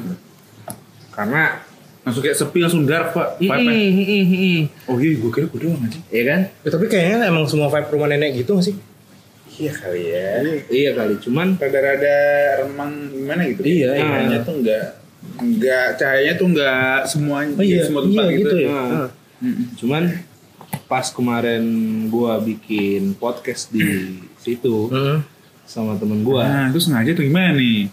[1.10, 1.44] karena
[2.02, 3.42] Langsung kayak sepi langsung dark pak.
[3.42, 3.74] Vibe-nya.
[3.74, 4.62] mm.
[4.86, 5.98] Oh iya, gue kira gue doang aja.
[6.06, 6.40] Iya kan?
[6.62, 8.76] Ya, tapi kayaknya emang semua vibe rumah nenek gitu gak sih?
[9.58, 10.30] Iya kali ya.
[10.70, 11.18] Iya kali.
[11.18, 12.16] Cuman Rada-rada
[12.62, 13.66] remang gimana gitu.
[13.66, 14.06] Iya, iya.
[14.06, 14.86] Cahayanya tuh enggak
[15.38, 18.42] enggak cahayanya tuh enggak semuanya Oh iya, semua tempat iya gitu.
[18.42, 18.70] gitu ya.
[18.70, 18.80] Ah.
[18.80, 19.10] Ah.
[19.38, 19.66] Mm-mm.
[19.76, 20.04] Cuman
[20.86, 21.64] pas kemarin
[22.08, 23.84] gua bikin podcast di
[24.38, 25.18] situ Mm.
[25.64, 27.90] sama temen gua, Nah, itu sengaja tuh gimana nih?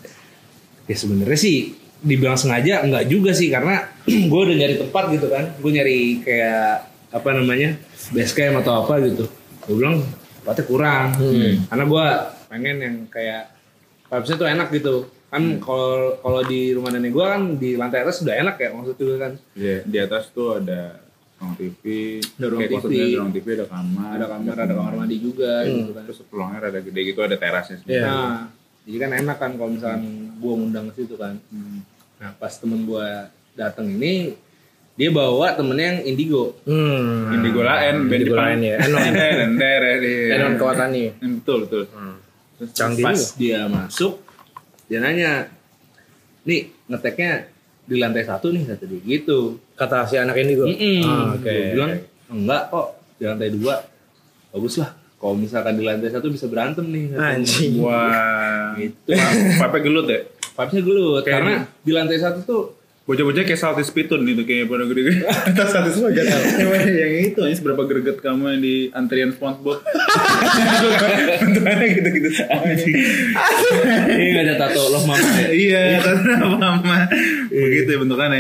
[0.83, 3.87] ya sebenarnya sih dibilang sengaja enggak juga sih karena
[4.29, 7.71] gua udah nyari tempat gitu kan, gua nyari kayak apa namanya
[8.11, 9.25] base camp atau apa gitu.
[9.63, 9.97] Gua bilang
[10.39, 11.07] tempatnya kurang,
[11.65, 12.07] karena gua
[12.47, 13.51] pengen yang kayak
[14.05, 14.97] vibesnya tuh enak gitu.
[15.33, 18.95] Kan kalau kalau di rumah nenek gua kan di lantai atas udah enak ya maksud
[18.95, 19.33] gue kan.
[19.57, 21.01] Iya, di atas tuh ada
[21.41, 21.83] ruang TV,
[22.37, 22.93] Ada ruang kayak TV.
[22.93, 26.03] ada ruang TV, ada kamar, Ada kamar, ada kamar mandi juga gitu kan.
[26.05, 27.77] Terus peluangnya rada gede gitu, ada terasnya.
[27.81, 27.97] sendiri.
[27.97, 28.05] Iya.
[28.07, 28.39] Nah,
[28.85, 30.03] jadi kan enak kan kalau misalkan
[30.37, 31.35] gua ngundang ke situ kan.
[31.49, 31.81] Hmm.
[32.21, 33.07] Nah, pas temen gua
[33.53, 34.37] datang ini
[34.93, 36.61] dia bawa temennya yang indigo.
[36.69, 37.33] Hmm.
[37.33, 38.77] Indigo lain, band Indigo lain ya.
[38.85, 39.01] Enon.
[39.01, 39.51] Enon.
[40.29, 41.05] Enon Kawatani.
[41.17, 41.83] Hmm, Betul, betul.
[42.53, 44.21] Terus Canggih pas dia masuk,
[44.93, 45.49] dia nanya,
[46.45, 47.49] nih ngeteknya
[47.89, 49.57] di lantai satu nih kata dia gitu.
[49.73, 50.69] Kata si anak indigo.
[50.69, 51.01] Mm-mm.
[51.01, 51.49] Ah, Oke.
[51.49, 51.93] Gua bilang
[52.29, 53.75] enggak kok di lantai dua
[54.53, 57.81] bagus lah kalau misalkan di lantai satu bisa berantem nih Anjing.
[57.81, 58.77] Wah.
[58.77, 59.17] gitu
[59.57, 60.21] Pape gelut ya?
[60.53, 62.63] Vibes-nya gelut Kayak karena di lantai satu tuh
[63.03, 65.27] Bocah-bocah kayak saltis pitun gitu kayak pada gede-gede.
[65.51, 66.43] Atas saltis lo gak tau.
[67.03, 69.83] yang itu ini seberapa greget kamu yang di antrian SpongeBob.
[71.43, 72.29] Bentukannya gitu-gitu.
[74.07, 75.49] Ini nggak ada tato loh mama ya.
[75.51, 76.99] Iya, karena mama.
[77.51, 78.39] Begitu ya bentukannya.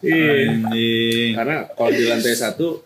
[0.00, 0.32] Iya.
[0.48, 1.30] Anjing.
[1.36, 2.80] karena kalau di lantai satu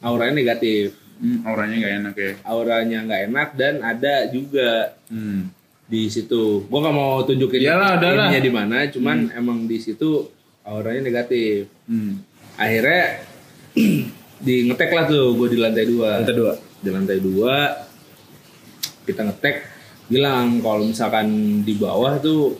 [0.00, 2.32] auranya negatif Hmm, auranya gak enak ya.
[2.42, 5.54] auranya nggak enak dan ada juga Hmm.
[5.86, 7.94] di situ gua nggak mau tunjukin Iyalah,
[8.34, 10.26] di mana cuman emang di situ
[10.64, 12.22] auranya negatif Hmm.
[12.54, 13.26] akhirnya
[14.46, 16.52] di ngetek lah tuh gue di lantai dua Lantai dua.
[16.78, 17.56] di lantai dua
[19.02, 19.56] kita ngetek
[20.04, 21.28] bilang kalau misalkan
[21.60, 22.54] di bawah tuh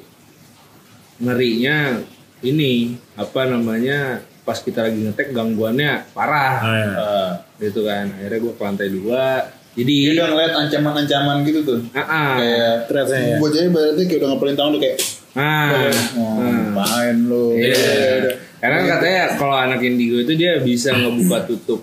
[1.19, 2.03] ngerinya
[2.41, 2.73] ini
[3.15, 3.99] apa namanya
[4.43, 6.91] pas kita lagi ngetek gangguannya parah Ah, iya.
[6.91, 7.31] Eh,
[7.63, 9.25] gitu kan akhirnya gue ke lantai dua
[9.73, 11.79] Dia jadi udah ngeliat ancaman-ancaman gitu tuh.
[11.97, 12.33] ah, ah.
[12.37, 13.37] Kayak ya.
[13.41, 14.99] bocahnya berarti kayak udah ngepelin tangan udah kayak
[15.33, 15.69] ah,
[16.13, 16.53] Oh, ah.
[16.77, 17.47] ngapain lu?
[17.57, 18.37] Iya.
[18.61, 21.81] Karena katanya kalau anak indigo itu dia bisa ngebuka tutup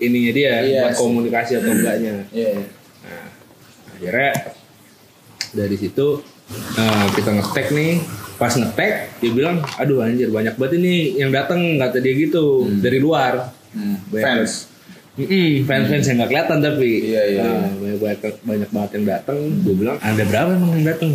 [0.00, 2.14] ininya dia Iya buat komunikasi atau enggaknya.
[2.32, 2.52] Iya.
[3.04, 3.26] Nah,
[3.94, 4.32] akhirnya
[5.52, 6.06] dari situ
[6.50, 7.92] eh, kita ngetek nih.
[8.40, 12.96] Pas ngetek dia bilang, aduh anjir banyak banget ini yang datang kata dia gitu dari
[12.96, 13.52] luar.
[13.70, 14.00] Hmm.
[14.08, 14.52] Banyak- Fans.
[15.18, 19.38] Mm-mm, fans-fans yang nggak kelihatan tapi Iya, iya, Nah, banyak, banyak banyak banget yang datang.
[19.66, 21.10] Gue bilang ada berapa emang yang datang?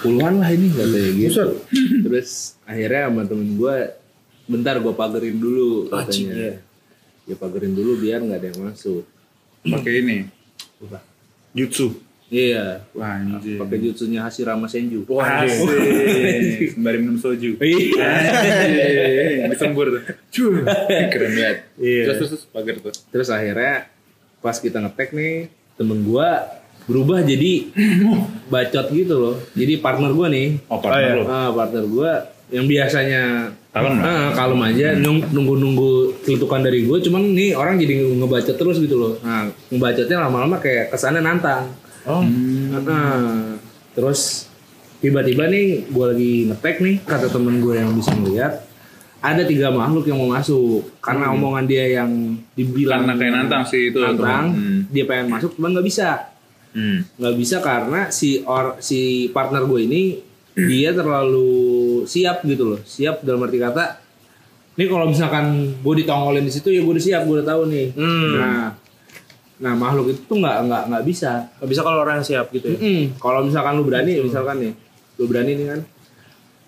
[0.00, 1.44] Puluhan lah ini katanya gitu.
[2.08, 3.76] Terus akhirnya sama temen gue,
[4.48, 6.56] bentar gue pagerin dulu katanya.
[7.28, 9.04] Ya pagerin dulu biar nggak ada yang masuk.
[9.60, 10.16] Pakai ini.
[10.80, 11.04] Apa?
[11.52, 12.09] Jutsu.
[12.30, 13.58] Iya, Wah, anjing.
[13.58, 15.02] pakai jutsunya Hashirama Senju.
[15.04, 15.66] Wah, asik.
[16.72, 17.58] Sembari minum soju.
[17.58, 19.50] Iya.
[19.50, 20.02] Disembur tuh.
[20.30, 20.62] Cuy.
[21.10, 21.56] Keren banget.
[21.74, 22.04] Iya.
[22.06, 22.94] Terus terus pagar tuh.
[23.10, 23.90] Terus akhirnya
[24.38, 25.34] pas kita ngetek nih,
[25.74, 26.46] temen gua
[26.86, 27.66] berubah jadi
[28.46, 29.34] bacot gitu loh.
[29.52, 31.24] Jadi partner gua nih, Oh, partner lu.
[31.26, 32.10] ah, partner gua
[32.48, 33.22] yang biasanya
[33.70, 35.90] Kalem ah, kalem aja nung- nunggu-nunggu
[36.20, 40.90] celutukan dari gue cuman nih orang jadi ngebacot terus gitu loh nah ngebacotnya lama-lama kayak
[40.90, 41.70] kesannya nantang
[42.02, 42.24] Oh.
[42.80, 43.56] Nah,
[43.92, 44.48] terus
[44.98, 48.64] tiba-tiba nih gue lagi ngetek nih kata temen gue yang bisa melihat
[49.20, 52.08] ada tiga makhluk yang mau masuk karena omongan dia yang
[52.50, 54.44] dibilang Karena kayak nantang sih itu, nantang.
[54.50, 54.78] Hmm.
[54.88, 56.08] dia pengen masuk cuman nggak bisa
[56.70, 57.02] Hmm.
[57.18, 60.02] nggak bisa karena si or si partner gue ini
[60.54, 61.50] dia terlalu
[62.06, 63.98] siap gitu loh siap dalam arti kata
[64.76, 67.86] ini kalau misalkan gue ditongolin di situ ya gue udah siap gue udah tahu nih
[67.90, 68.32] Hmm.
[68.32, 68.64] nah
[69.60, 72.66] nah makhluk itu tuh nggak nggak nggak bisa Gak bisa kalau orang yang siap gitu
[72.66, 72.76] ya.
[72.76, 73.02] Mm-mm.
[73.14, 74.72] Kalau misalkan lu berani, misalkan nih,
[75.14, 75.80] lu berani nih kan,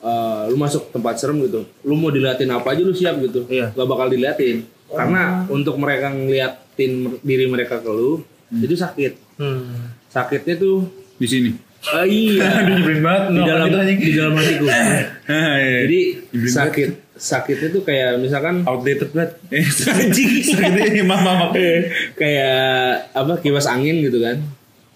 [0.02, 3.70] eh, lu masuk tempat serem gitu, lu mau diliatin apa aja lu siap gitu, Iya.
[3.70, 8.20] gak bakal diliatin, karena untuk mereka ngeliatin diri mereka ke lu,
[8.52, 9.96] itu sakit, Hmm.
[10.06, 10.84] sakitnya tuh,
[11.16, 11.50] Di sini.
[11.88, 13.22] ah, iya, Nyebelin banget.
[13.24, 14.66] di no, dalam di dalam hatiku,
[15.32, 15.78] Ah, iya.
[15.86, 16.00] jadi
[16.44, 19.30] sakit, sakitnya tuh kayak misalkan outdated banget.
[19.52, 21.50] Eh, Sakitnya maaf maaf.
[22.14, 22.64] kayak
[23.12, 24.40] apa kipas angin gitu kan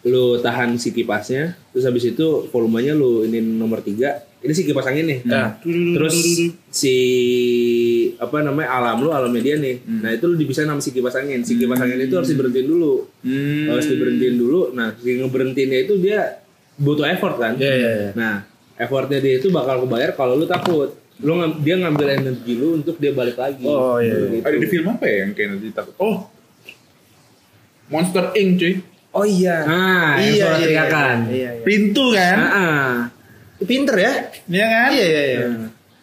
[0.03, 4.87] lu tahan si kipasnya terus habis itu volumenya lu ini nomor tiga ini si kipas
[4.87, 5.59] angin nih Nah.
[5.59, 6.15] terus
[6.71, 6.95] si
[8.17, 11.43] apa namanya alam lu alamnya dia nih nah itu lu dipisahin sama si kipas angin
[11.43, 13.67] si kipas angin itu harus diberhentiin dulu Hmm.
[13.69, 16.39] harus diberhentiin dulu nah si ngeberhentiinnya itu dia
[16.77, 18.11] butuh effort kan Iya, iya, iya.
[18.15, 22.97] nah effortnya dia itu bakal kebayar kalau lu takut lu dia ngambil energi lu untuk
[22.97, 24.29] dia balik lagi Oh, iya, iya.
[24.33, 24.45] Gitu.
[24.45, 25.95] Ada di film apa ya yang kayak nanti takut?
[25.97, 26.19] Oh.
[27.87, 28.75] Monster Inc cuy.
[29.17, 29.65] Oh iya.
[29.65, 31.65] nah yang suara teriakan Iya, iya.
[31.65, 32.37] Pintu kan?
[32.37, 32.93] Ah, ah.
[33.59, 34.13] Pinter ya?
[34.45, 34.89] Iya kan?
[34.93, 35.41] Iya, iya, iya.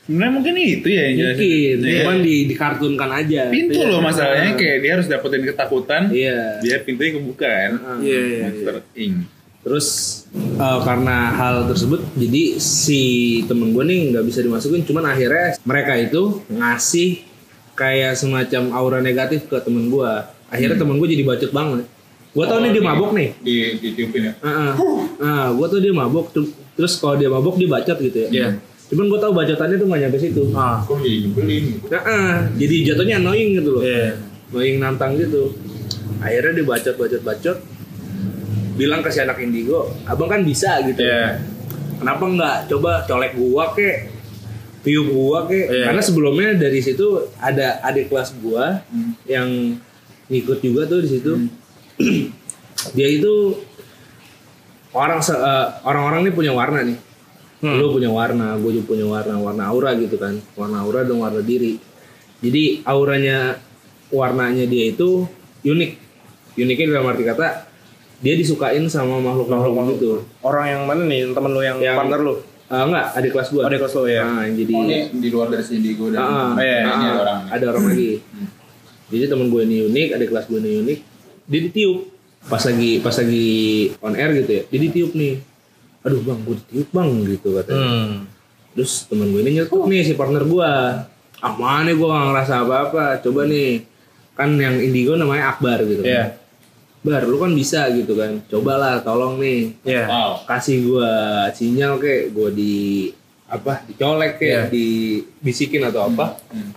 [0.03, 1.37] Sebenarnya mungkin itu ya yang jelasin.
[1.37, 1.97] mungkin Iya.
[2.01, 4.57] cuman di dikartunkan aja Pintu loh masalahnya Ah.
[4.57, 7.71] kayak dia harus dapetin ketakutan iya biar pintunya kebuka kan.
[7.79, 7.97] Ah.
[8.01, 9.17] Iya, iya, Monster Inc.
[9.63, 9.87] terus
[10.35, 13.01] eh, karena hal tersebut jadi si
[13.43, 17.23] temen gue nih nggak bisa dimasukin cuman akhirnya mereka itu ngasih
[17.73, 20.11] kayak semacam aura negatif ke temen gue
[20.47, 21.87] akhirnya temen gue jadi bacot banget
[22.33, 24.33] gue tau nih dia mabok nih Di ditiupin ya.
[24.35, 24.71] Heeh.
[25.15, 26.33] Nah, gue tuh dia mabok
[26.73, 28.47] terus kalau dia mabok dia bacot gitu ya Iya.
[28.89, 30.81] cuman gue tau bacotannya tuh gak nyampe situ Ah.
[30.83, 31.65] Kok jadi nyebelin.
[31.87, 34.17] Nah, jadi jatuhnya annoying gitu loh Iya.
[34.49, 35.53] annoying nantang gitu
[36.19, 37.57] akhirnya dia bacot bacot bacot
[38.73, 41.01] bilang ke si anak indigo abang kan bisa gitu.
[41.01, 41.39] Iya.
[42.01, 44.11] kenapa nggak coba colek gua kek
[44.83, 45.85] tiup gua kek Iya.
[45.87, 48.81] karena sebelumnya dari situ ada adik kelas gua
[49.23, 49.77] yang
[50.27, 51.33] ngikut juga tuh di situ.
[52.97, 53.55] Dia itu
[54.91, 56.97] orang eh, orang-orang ini punya warna nih.
[57.63, 60.35] Lu punya warna gue juga punya warna warna aura gitu kan.
[60.59, 61.79] Warna aura dan warna diri.
[62.43, 63.55] Jadi auranya
[64.11, 65.23] warnanya dia itu
[65.63, 65.91] unik.
[66.59, 67.47] Uniknya dalam arti kata
[68.23, 70.07] dia disukain sama makhluk makhluk itu
[70.39, 71.29] Orang yang mana nih?
[71.29, 72.33] Temen lu yang, Yang- partner lu?
[72.65, 74.23] Ah, enggak adik kelas gua Adik kelas lu, ya.
[74.23, 77.05] Ah, yang jadi Oh, ini di luar dari si Indigo dan Ah, iya, ah, ini
[77.05, 77.39] ada orang.
[77.51, 78.11] ada orang lagi
[79.05, 80.99] jadi temen gue ini unik adik kelas gue ini unik
[81.45, 81.97] dia ditiup
[82.43, 83.49] pas lagi pas lagi
[83.99, 85.37] on air gitu ya dia ditiup nih
[86.01, 88.11] aduh bang gue ditiup bang gitu katanya Hmm.
[88.73, 90.65] Terus temen gue ini nyetok nih si partner gue.
[91.37, 93.21] Ah mana gue gak ngerasa apa-apa.
[93.21, 93.85] Coba nih.
[94.33, 96.01] Kan yang indigo namanya Akbar gitu.
[96.01, 96.33] Iya.
[97.03, 98.39] Bar lu kan bisa gitu kan.
[98.47, 99.75] Cobalah tolong nih.
[99.83, 100.07] Iya.
[100.07, 100.31] Wow.
[100.47, 101.11] Kasih gue
[101.51, 102.31] sinyal kek.
[102.31, 102.75] Gue di
[103.45, 104.71] apa dicolek Iya.
[104.71, 104.71] kek.
[104.71, 106.39] Dibisikin atau apa.
[106.47, 106.71] Hmm.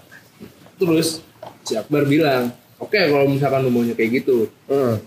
[0.77, 1.23] Terus
[1.63, 2.51] si Akbar bilang.
[2.77, 4.51] Oke kalau misalkan lu maunya kayak gitu.
[4.67, 4.99] Hmm.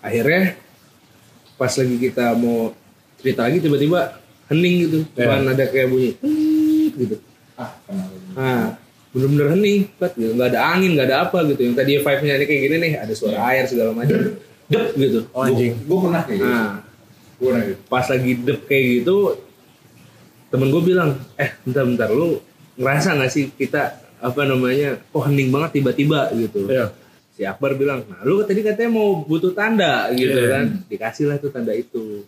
[0.00, 0.56] Akhirnya
[1.60, 2.72] pas lagi kita mau
[3.20, 4.16] cerita lagi tiba-tiba
[4.48, 4.98] hening gitu.
[5.14, 5.28] Iya.
[5.28, 6.10] Cuman ada kayak bunyi.
[6.96, 7.16] Gitu.
[7.60, 8.08] Ah, kenal.
[8.38, 8.64] Nah,
[9.10, 10.12] bener-bener hening, Pat.
[10.14, 10.32] Gitu.
[10.36, 11.60] Nggak ada angin, nggak ada apa gitu.
[11.64, 14.18] Yang tadi vibe-nya ini kayak gini nih, ada suara air segala macam.
[14.68, 15.20] Dep gitu.
[15.32, 15.72] Oh, anjing.
[15.88, 16.52] Gue pernah kayak gitu.
[16.52, 16.74] Nah,
[17.38, 17.80] Gue pernah gitu.
[17.86, 19.16] pas lagi dep kayak gitu,
[20.48, 22.40] temen gue bilang, eh bentar-bentar lu
[22.74, 23.82] ngerasa nggak sih kita
[24.18, 26.66] apa namanya, oh hening banget tiba-tiba gitu.
[26.66, 26.90] Iya.
[27.32, 30.50] Si Akbar bilang, nah lu tadi katanya mau butuh tanda gitu Iya.
[30.50, 32.26] kan, dikasih lah tuh tanda itu.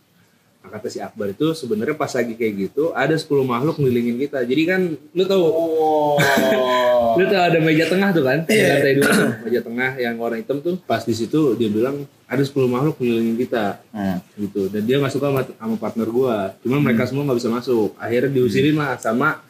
[0.60, 4.44] Nah, kata si Akbar itu sebenarnya pas lagi kayak gitu ada 10 makhluk ngelilingin kita.
[4.44, 6.14] Jadi kan lu tahu Oh.
[7.18, 8.44] Lu tau ada meja tengah tuh kan?
[8.44, 10.78] Di lantai dua tuh, meja tengah yang warna hitam tuh.
[10.84, 14.20] Pas di situ dia bilang ada 10 makhluk ngelilingin kita Hmm.
[14.36, 14.68] gitu.
[14.68, 16.54] Dan dia nggak suka sama, sama partner gua.
[16.62, 17.96] Cuman mereka semua nggak bisa masuk.
[17.96, 19.40] Akhirnya diusirin lah sama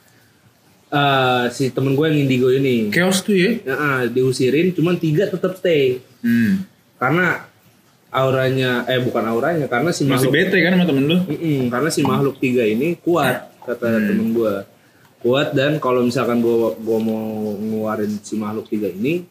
[0.89, 2.91] eh, si temen gue yang indigo ini.
[2.91, 3.51] Chaos tuh ya.
[3.69, 6.03] Ah, diusirin, cuman tiga tetap stay.
[6.19, 6.67] Hmm.
[6.99, 7.50] Karena
[8.11, 11.17] auranya, eh bukan auranya, karena si Masih makhluk bete kan sama temen lu?
[11.71, 14.55] Karena si makhluk tiga ini kuat kata temen gue
[15.21, 19.23] kuat dan kalau misalkan gue gua mau ngeluarin si makhluk tiga ini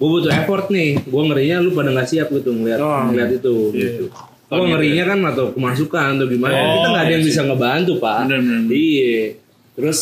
[0.00, 0.96] gue butuh effort nih.
[1.04, 4.04] Gue ngerinya lu pada nggak siap gitu ngeliat Oh, ngeliat itu gitu.
[4.48, 7.28] Oh, gue gitu ngerinya kan atau kemasukan atau gimana Oh, kita nggak ada yang iya
[7.28, 8.16] bisa ngebantu pak.
[8.72, 9.36] Iya.
[9.76, 10.00] Terus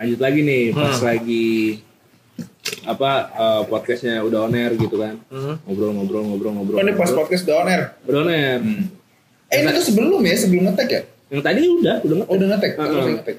[0.00, 1.48] lanjut lagi nih pas lagi
[2.84, 5.60] apa eh, podcastnya udah on air gitu kan Hmm.
[5.62, 7.82] ngobrol ngobrol ngobrol ngobrol Oh ini pas podcast udah on air.
[8.02, 8.82] udah on air Hmm.
[9.46, 11.02] Eh ini tuh sebelum ya, sebelum ngetek ya?
[11.26, 12.86] yang tadi udah udah nge- Oh udah ngetek, Heeh.
[12.86, 13.36] terus ngetek.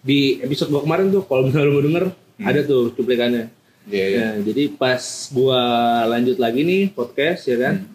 [0.00, 2.04] di episode gua kemarin tuh kalau misalnya lu mau denger
[2.38, 3.48] ada tuh cuplikannya.
[3.84, 4.20] Iya, iya.
[4.34, 5.60] Ya, jadi pas gua
[6.06, 7.88] lanjut lagi nih podcast ya kan.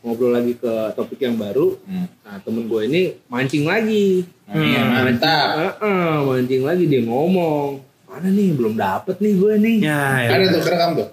[0.00, 1.76] Ngobrol lagi ke topik yang baru.
[1.82, 2.08] Hmm.
[2.18, 4.24] Nah, temen gue ini mancing lagi.
[4.46, 5.48] Iya, mantap.
[5.80, 7.83] Heeh, mancing lagi dia ngomong.
[8.14, 9.76] Mana nih belum dapet nih gue nih.
[9.82, 10.30] Ya, ya.
[10.32, 11.08] Ada tuh kerekam tuh.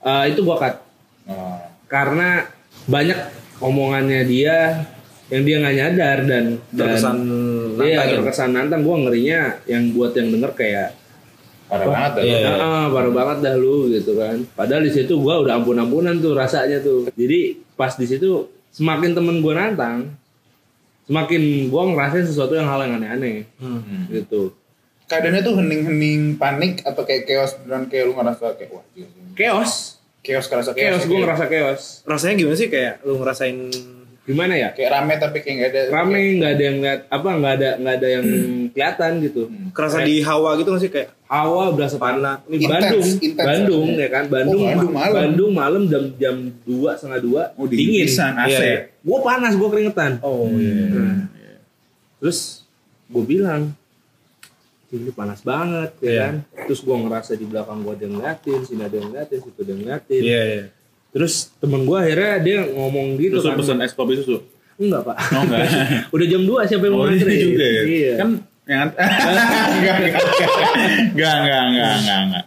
[0.00, 0.74] Eh, itu gua cut
[1.28, 1.60] Oh.
[1.86, 2.42] karena
[2.88, 3.14] banyak
[3.60, 4.82] omongannya dia
[5.28, 7.16] yang dia nggak nyadar dan Terkesan
[7.76, 8.18] dan iya, ya?
[8.18, 10.90] terkesan nantang gua ngerinya yang buat yang denger kayak
[11.68, 12.22] Parah banget dah.
[12.26, 12.50] Iya, iya.
[12.58, 14.42] Ah, parah banget dah lu gitu kan.
[14.58, 17.06] Padahal di situ gua udah ampun-ampunan tuh rasanya tuh.
[17.14, 17.40] Jadi
[17.78, 20.10] pas di situ semakin temen gua nantang,
[21.06, 24.10] semakin gua ngerasain sesuatu yang hal yang aneh-aneh Hmm.
[24.10, 24.50] gitu.
[25.10, 28.84] Keadaannya tuh hening-hening panik atau kayak chaos dan kayak lu ngerasa kayak wah.
[29.34, 31.02] Chaos, chaos kerasa chaos, chaos.
[31.04, 31.82] kayak- ngerasa chaos.
[32.04, 33.58] Rasanya gimana sih kayak lu ngerasain
[34.20, 34.70] Gimana ya?
[34.70, 35.80] kayak rame tapi kayak nggak ada.
[35.90, 38.24] Rame nggak ada yang lihat apa nggak ada nggak ada yang
[38.72, 39.42] kelihatan gitu.
[39.70, 42.42] kerasa di hawa gitu nggak sih kayak Hawa berasa panas.
[42.44, 45.14] Ini Intens, Bandung, intens Bandung ya kan, Bandung, Oh, Bandung malam.
[45.16, 48.06] Bandung malam jam jam dua setengah dua, Oh, dingin dingin.
[48.06, 48.50] pisan, AC.
[48.50, 48.78] Iya, iya.
[49.00, 50.12] Gue panas, gue keringetan.
[50.20, 50.90] oh iya.
[50.90, 51.30] Nah,
[52.18, 52.66] Terus
[53.06, 53.79] gue bilang, "Ih,
[54.90, 56.22] ini panas banget ya yeah.
[56.26, 56.34] kan
[56.66, 59.70] terus gue ngerasa di belakang gue ada yang ngeliatin sini ada yang ngeliatin situ ada
[59.70, 60.66] yang ngeliatin yeah, yeah.
[61.14, 64.42] terus temen gue akhirnya dia ngomong gitu terus kan pesan es kopi susu
[64.80, 65.66] enggak pak oh, enggak.
[66.14, 68.14] udah jam 2 siapa yang mau oh, ngantri iya juga ya iya.
[68.18, 68.30] kan
[68.70, 68.94] yang enggak,
[69.74, 70.52] enggak, enggak,
[71.10, 72.44] enggak, enggak, enggak, enggak.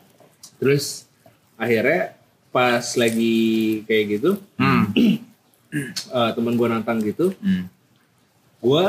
[0.63, 0.85] Terus
[1.59, 2.01] akhirnya
[2.55, 3.35] pas lagi
[3.83, 4.83] kayak gitu, hmm.
[6.15, 7.67] uh, teman gue nantang gitu, hmm.
[8.63, 8.85] gue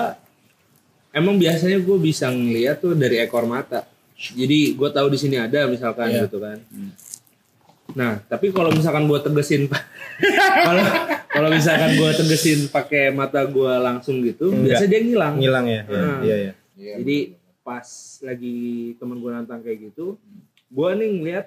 [1.15, 3.87] emang biasanya gue bisa ngeliat tuh dari ekor mata.
[4.15, 6.27] Jadi gue tahu di sini ada misalkan Iya.
[6.27, 6.59] gitu kan.
[7.93, 9.69] Nah, tapi kalau misalkan gue tegesin,
[10.67, 10.85] kalau
[11.29, 14.81] kalau misalkan gue tegesin pakai mata gue langsung gitu, Enggak.
[14.81, 15.35] biasa dia ngilang.
[15.37, 15.83] Ngilang ya.
[15.85, 16.19] Hmm.
[16.21, 16.53] Iya, iya.
[16.75, 17.17] Iya, Jadi
[17.61, 17.87] pas
[18.21, 18.59] lagi
[18.95, 20.19] temen gue nantang kayak gitu,
[20.67, 21.47] gue nih ngeliat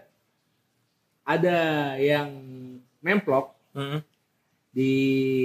[1.21, 1.59] ada
[1.97, 2.29] yang
[2.99, 3.99] nemplok Hmm.
[4.71, 4.91] di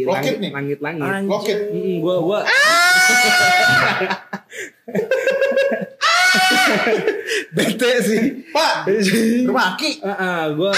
[0.02, 0.50] Roket langit nih?
[0.50, 1.02] langit langit.
[7.52, 8.22] Bete sih.
[8.52, 8.72] Pak,
[9.46, 9.90] rumah Aki.
[10.02, 10.72] ah, ah, gua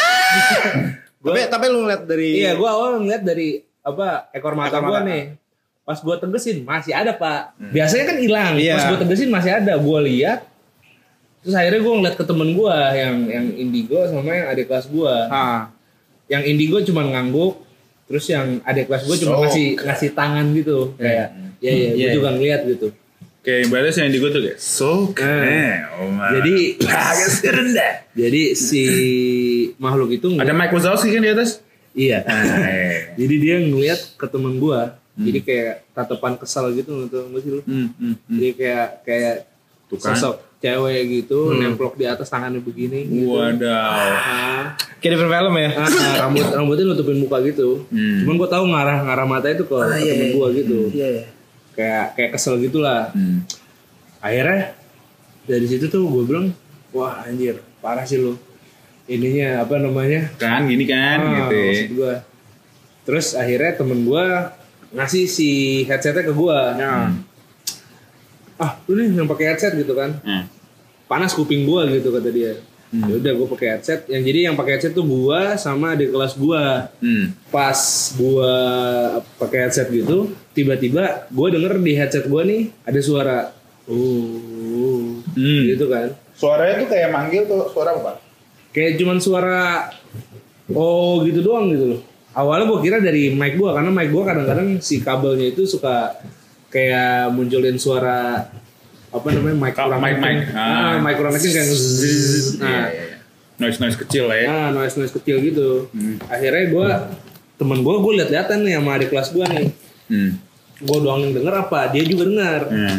[1.25, 5.01] tapi tapi lu ngeliat dari iya gua awal ngeliat dari apa ekor mata Ekor gua
[5.01, 5.09] mata.
[5.09, 5.23] nih.
[5.85, 7.61] Pas gua tegesin masih ada, Pak.
[7.73, 8.55] Biasanya kan hilang.
[8.57, 8.75] Iya.
[8.77, 9.73] Pas gua tegesin masih ada.
[9.77, 10.45] Gua lihat
[11.45, 15.15] Terus akhirnya gua ngeliat ke temen gua yang yang indigo sama yang adik kelas gua.
[15.29, 15.63] Ah.
[16.25, 17.61] yang indigo cuma ngangguk
[18.09, 22.13] terus yang adik kelas gue cuma ngasih ngasih tangan gitu kayak ya ya gue Iya,
[22.13, 22.89] juga ngeliat gitu
[23.41, 25.85] Kayak balas yang di gue tuh kayak so keren.
[25.95, 26.81] Oh, jadi
[27.13, 27.93] agak serendah.
[28.13, 28.85] jadi si
[29.77, 31.61] makhluk itu Ada Mike Wazowski kan di atas?
[31.93, 32.97] iya Eh.
[33.21, 34.81] jadi dia ngeliat ke temen gue
[35.15, 38.35] jadi kayak tatapan kesal gitu nggak nggak sih lu Hmm, hmm, hmm.
[38.35, 39.35] jadi kayak kayak
[39.87, 40.11] Tuh kan.
[40.11, 43.31] sosok cewek gitu nemplok di atas tangannya begini gitu.
[43.31, 43.85] Wadaw.
[44.17, 44.65] Ah.
[44.97, 45.71] Kayak di film ya.
[45.71, 47.85] Ah, ah, rambut rambutnya nutupin muka gitu.
[47.87, 48.25] Hmm.
[48.25, 50.79] Cuman gue tahu ngarah ngarah mata itu ke, ke temen gue gitu.
[50.91, 51.25] Iya, iya.
[51.75, 53.11] Kayak kayak kesel gitulah.
[53.11, 53.43] Hmm.
[54.19, 54.73] Akhirnya
[55.45, 56.49] dari situ tuh gue bilang,
[56.91, 58.39] wah anjir parah sih lu.
[59.05, 60.33] Ininya apa namanya?
[60.37, 61.57] Kan gini kan Ah, gitu.
[61.61, 62.15] maksud gue.
[63.05, 64.25] Terus akhirnya temen gue
[64.95, 65.51] ngasih si
[65.85, 66.59] headsetnya ke gue.
[68.55, 70.15] Ah, lu nih yang pakai headset gitu kan?
[70.23, 70.47] Hmm.
[71.05, 72.55] Panas kuping gue gitu kata dia.
[72.95, 74.07] Ya udah gue pakai headset.
[74.07, 76.63] Yang jadi yang pakai headset tuh gue sama di kelas gue
[77.03, 77.27] Hmm.
[77.51, 77.79] pas
[78.15, 78.55] gua
[79.37, 83.39] pakai headset gitu tiba-tiba gua denger di headset gua nih ada suara
[83.85, 85.61] uh Hmm.
[85.67, 88.23] gitu kan Suaranya tuh kayak manggil tuh suara apa?
[88.71, 89.91] kayak cuman suara
[90.69, 92.01] oh gitu doang gitu loh
[92.33, 96.15] awalnya gua kira dari mic gua karena mic gua kadang-kadang si kabelnya itu suka
[96.69, 98.47] kayak munculin suara
[99.11, 100.39] apa namanya mic kurang mic- mic.
[100.51, 100.95] ah, Ah.
[100.99, 102.59] mic kurang kayak zzz.
[102.59, 103.19] nah Iya, iya, iya.
[103.55, 104.47] Noise noise kecil lah ya.
[104.49, 105.87] Nah, noise noise kecil gitu.
[106.27, 106.89] Akhirnya gue
[107.55, 109.67] temen gue gue liat-liatan nih sama adik kelas gue nih.
[110.11, 110.31] Hmm.
[110.85, 111.91] Gue doang yang denger apa?
[111.95, 112.63] Dia juga denger.
[112.69, 112.99] Hmm.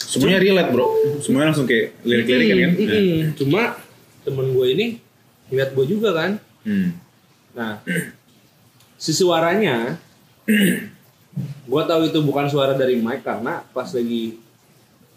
[0.00, 0.86] Semuanya relate bro.
[1.20, 2.70] Semuanya langsung kayak lirik-lirik kan kan.
[2.72, 3.22] Mm, mm, mm.
[3.36, 3.62] Cuma
[4.24, 4.86] temen gue ini
[5.52, 6.30] lihat gue juga kan.
[6.64, 6.96] Hmm.
[7.54, 7.82] Nah,
[9.00, 9.96] si suaranya
[11.70, 14.36] gue tahu itu bukan suara dari mic karena pas lagi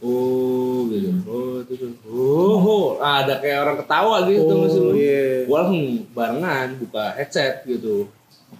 [0.03, 2.87] oh gitu oh itu tuh oh, oh.
[3.01, 5.43] Ah, ada kayak orang ketawa gitu Oh, iya.
[5.43, 8.07] gue langsung barengan buka headset gitu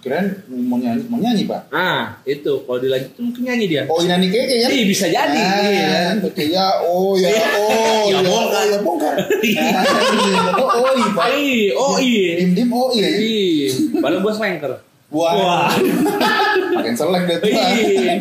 [0.04, 0.36] Kirain
[0.68, 1.72] mau nyanyi, mau nyanyi pak?
[1.72, 4.68] ah itu kalau dilanjut tuh mungkin nyanyi dia Oh ini keke kan?
[4.68, 5.96] Ih, bisa jadi Ah, iya.
[6.20, 8.60] Oke ya, oh ya, oh Ya, ya, bongkar.
[8.60, 9.16] oh ya bongkar.
[9.72, 11.26] Ah, Oh oh iya pak.
[11.32, 13.08] Ih, oh iya Dim dim oh iya.
[13.08, 13.16] ya.
[13.16, 14.72] Ih, padahal gue slanker
[15.08, 15.72] Wah.
[16.76, 17.48] Makin selek deh tuh.
[17.48, 18.20] Iya.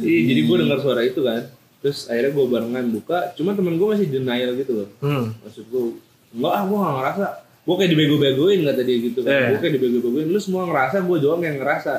[0.00, 1.46] Iya, jadi gue dengar suara itu kan.
[1.78, 4.88] Terus akhirnya gue barengan buka, cuma temen gue masih denial gitu loh.
[4.98, 5.30] Hmm.
[5.38, 6.02] Maksud gue,
[6.34, 7.26] enggak ah gue gak ngerasa.
[7.66, 9.30] Gue kayak dibego-begoin kata dia gitu kan.
[9.34, 9.46] Eh.
[9.52, 11.94] Gue kayak dibego-begoin, lu semua ngerasa, gue doang yang ngerasa.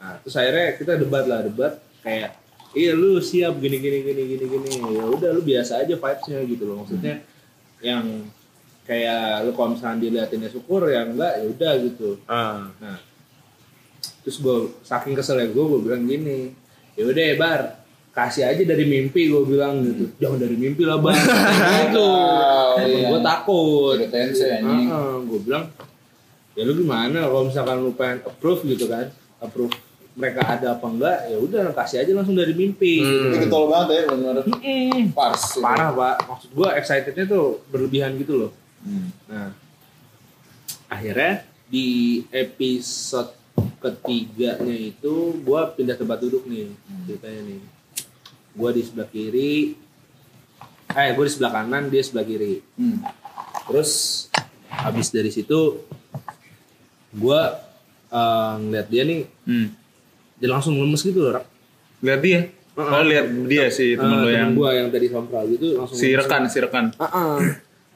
[0.00, 4.44] Nah, terus akhirnya kita debat lah, debat kayak Iya lu siap gini gini gini gini
[4.48, 7.20] gini ya udah lu biasa aja vibesnya gitu loh maksudnya
[7.84, 8.24] yang
[8.88, 12.72] kayak lu kalau misalnya diliatinnya syukur ya enggak ya udah gitu Ah.
[12.80, 12.96] Nah,
[14.24, 16.54] terus gue saking kesel ya gue, gue bilang gini,
[16.96, 17.81] ya udah ya bar,
[18.12, 21.16] kasih aja dari mimpi gue bilang gitu, jangan dari mimpi lah bar,
[21.88, 22.04] gitu,
[22.72, 23.08] Oh, iya.
[23.08, 24.88] gue takut, ya, anjing.
[25.24, 25.64] gue bilang,
[26.52, 29.72] ya lu gimana kalau misalkan lu pengen approve gitu kan, approve
[30.12, 33.00] mereka ada apa enggak, ya udah kasih aja langsung dari mimpi.
[33.00, 33.48] Ini Gitu.
[33.48, 34.34] getol banget ya benar.
[34.44, 35.08] Mm-mm.
[35.10, 35.56] Pars.
[35.56, 35.64] itu.
[35.64, 38.50] Parah pak, maksud gue excitednya tuh berlebihan gitu loh.
[38.84, 39.08] Hmm.
[39.24, 39.56] Nah,
[40.86, 41.88] akhirnya di
[42.28, 43.32] episode
[43.80, 46.68] ketiganya itu gua pindah tempat duduk nih
[47.02, 47.60] ceritanya nih.
[48.52, 49.72] Gua di sebelah kiri,
[50.88, 52.60] eh gue di sebelah kanan, dia sebelah kiri.
[52.76, 53.00] Hmm.
[53.64, 53.90] Terus
[54.68, 55.80] habis dari situ
[57.10, 57.56] gua
[58.08, 59.68] eh, ngeliat dia nih, Hmm.
[60.36, 61.32] dia langsung lemes gitu loh.
[61.34, 61.46] Rak.
[62.00, 62.40] Lihat dia.
[62.72, 65.92] Oh lihat dia si temen Eh, lo temen yang gua yang tadi sompral gitu langsung
[65.92, 66.88] si rekan si rekan.
[66.96, 67.36] Ah, ah.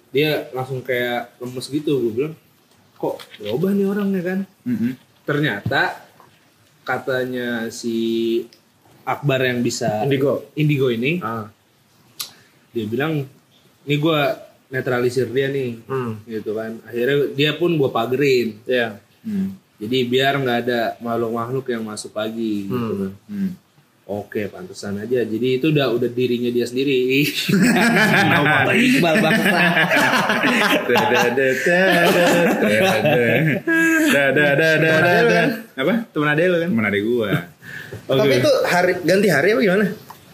[0.07, 2.35] dia langsung kayak lemes gitu gue bilang
[2.95, 4.91] kok berubah nih orangnya kan Mhm.
[5.25, 5.97] ternyata
[6.83, 7.97] katanya si
[9.07, 10.51] Akbar yang bisa Indigo.
[10.53, 11.47] Indigo ini Ah.
[12.69, 13.23] dia bilang
[13.83, 14.21] ini gue
[14.67, 16.19] netralisir dia nih Hmm.
[16.25, 18.99] gitu kan akhirnya dia pun gue pagerin Iya.
[19.23, 19.55] Hmm.
[19.77, 23.01] jadi biar nggak ada makhluk-makhluk yang masuk lagi gitu Hmm.
[23.01, 23.53] kan Hmm.
[24.07, 25.27] Oke, pantesan aja.
[25.27, 27.27] Jadi itu udah udah dirinya dia sendiri.
[27.51, 29.59] Nama Pak Iqbal bangsa.
[35.77, 35.93] Apa?
[36.07, 36.69] Temen ade lo kan?
[36.71, 37.31] Temen adek gua.
[38.05, 39.87] Tapi itu hari ganti hari apa gimana?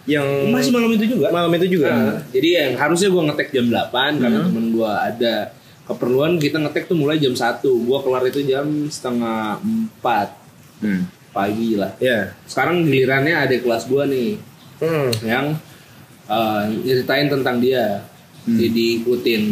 [0.03, 1.27] Yang Masih malam itu juga.
[1.31, 1.88] malam itu juga.
[1.88, 5.35] Nah, jadi yang harusnya gua ngetek jam 8 karena temen gua ada
[5.83, 7.62] keperluan kita ngetek tuh mulai jam 1.
[7.83, 9.62] Gua kelar itu jam setengah
[10.03, 10.29] 4
[10.83, 11.07] Hmm.
[11.31, 11.95] pagi lah.
[11.97, 12.35] Ya.
[12.45, 14.37] Sekarang gilirannya ada kelas gua nih
[14.79, 15.11] Hmm.
[15.22, 15.47] yang
[16.24, 18.03] eh, nyeritain tentang dia.
[18.43, 19.43] Jadi diikutin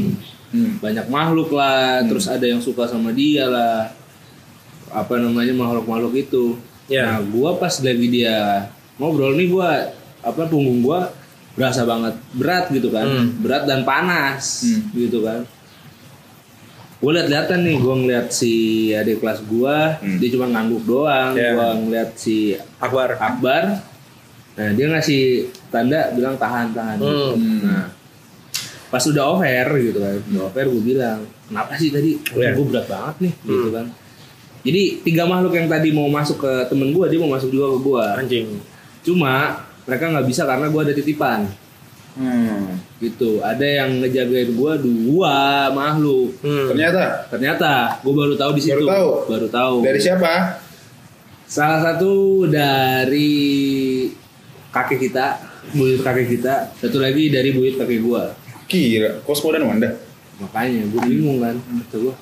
[0.51, 0.83] Hmm.
[0.83, 3.87] banyak makhluk lah, terus ada yang suka sama dia lah.
[4.89, 6.59] Apa namanya makhluk-makhluk itu.
[6.91, 7.07] Ya.
[7.07, 8.67] Nah, gua pas lagi dia
[8.97, 9.89] ngobrol nih gua
[10.21, 11.09] apa punggung gua
[11.53, 13.07] berasa banget berat gitu kan.
[13.07, 13.27] Hmm.
[13.39, 14.83] Berat dan panas Hmm.
[14.93, 15.47] gitu kan.
[17.01, 18.53] gue liat-liatan nih gue ngeliat si
[18.93, 19.77] adik kelas gue
[20.21, 21.57] dia cuma ngangguk doang Iya.
[21.57, 23.17] gue ngeliat si Akbar.
[23.17, 23.81] Akbar
[24.53, 25.23] nah dia ngasih
[25.73, 27.33] tanda bilang tahan tahan Hmm.
[27.65, 27.89] nah
[28.87, 32.53] pas udah over gitu kan udah over gue bilang kenapa sih tadi Iya.
[32.53, 33.87] gue berat banget nih gitu kan
[34.61, 37.79] jadi tiga makhluk yang tadi mau masuk ke temen gue dia mau masuk juga ke
[37.81, 38.47] gue Anjing.
[39.01, 41.41] cuma mereka nggak bisa karena gue ada titipan.
[42.11, 42.75] Hmm.
[42.99, 43.39] gitu.
[43.39, 46.35] Ada yang ngejagain gue dua makhluk.
[46.43, 46.75] Hmm.
[46.75, 47.31] Ternyata?
[47.31, 48.03] Ternyata.
[48.03, 48.83] Gue baru tahu di situ.
[48.83, 49.11] Baru tahu?
[49.31, 49.77] baru tahu.
[49.87, 50.33] Dari siapa?
[51.51, 54.07] salah satu dari
[54.71, 55.27] kakek kita
[55.75, 56.71] buyut kakek kita.
[56.79, 58.23] Satu lagi dari buyut kakek gue
[58.71, 59.91] Kira, Cosmo dan Wanda.
[60.39, 61.59] makanya gue bingung kan.
[61.59, 62.15] Kata gue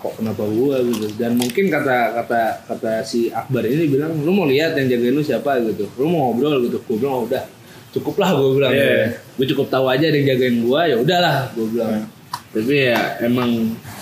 [0.00, 1.06] kok kenapa gue gitu.
[1.14, 5.20] Dan mungkin kata kata kata si Akbar ini bilang lu mau lihat yang jagain lu
[5.20, 5.60] siapa?
[5.62, 5.84] gitu.
[5.94, 6.64] Lu mau ngobrol?
[6.64, 6.80] gitu.
[6.82, 7.44] Gue bilang "Oh, udah.
[7.90, 8.72] Cukup lah gue bilang.
[8.72, 9.12] Iya.
[9.36, 12.08] gue cukup tahu aja ada yang jagain gue ya udahlah gue bilang.
[12.50, 13.50] Tapi ya emang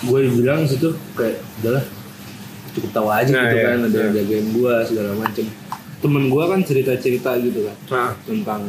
[0.01, 1.85] gue bilang situ kayak udahlah
[2.71, 3.67] cukup tahu aja Nah, gitu iya.
[3.67, 5.45] kan ada yang jagain gue segala macem.
[5.99, 8.63] Temen gue kan cerita cerita gitu kan Nah, tentang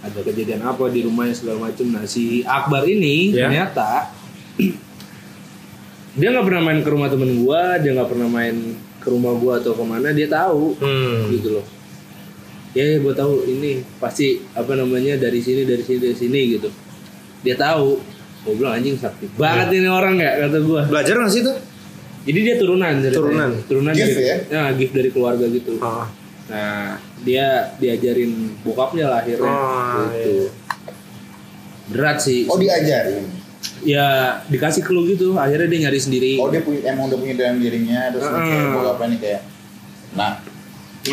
[0.00, 1.86] ada kejadian apa di rumahnya segala macam.
[1.86, 3.46] Nah si Akbar ini Ya.
[3.46, 4.08] ternyata
[6.18, 8.56] dia nggak pernah main ke rumah temen gua, dia nggak pernah main
[8.98, 11.18] ke rumah gua atau ke mana, dia tahu hmm.
[11.38, 11.66] gitu loh.
[12.70, 16.70] Ya, gue tahu ini pasti apa namanya dari sini dari sini dari sini gitu.
[17.42, 17.98] Dia tahu.
[18.40, 20.86] Gue bilang anjing sakti banget ini orang ya kata gua.
[20.86, 21.58] Belajar nggak sih tuh?
[22.24, 23.18] Jadi dia turunan ceritanya.
[23.18, 23.50] Turunan.
[23.66, 24.36] Turunan Gift dari, ya?
[24.54, 25.72] Nah, gift dari keluarga gitu.
[25.82, 26.06] Ah.
[26.50, 28.32] Nah, dia diajarin
[28.62, 30.34] bokapnya lah akhirnya Oh, gitu.
[31.90, 32.46] Berat sih.
[32.46, 33.39] Oh diajarin.
[33.80, 36.32] Ya dikasih clue gitu, akhirnya dia nyari sendiri.
[36.36, 38.44] Oh dia punya, emang udah punya dalam dirinya terus Heeh.
[38.44, 39.42] kayak mau apa nih kayak.
[40.16, 40.32] Nah,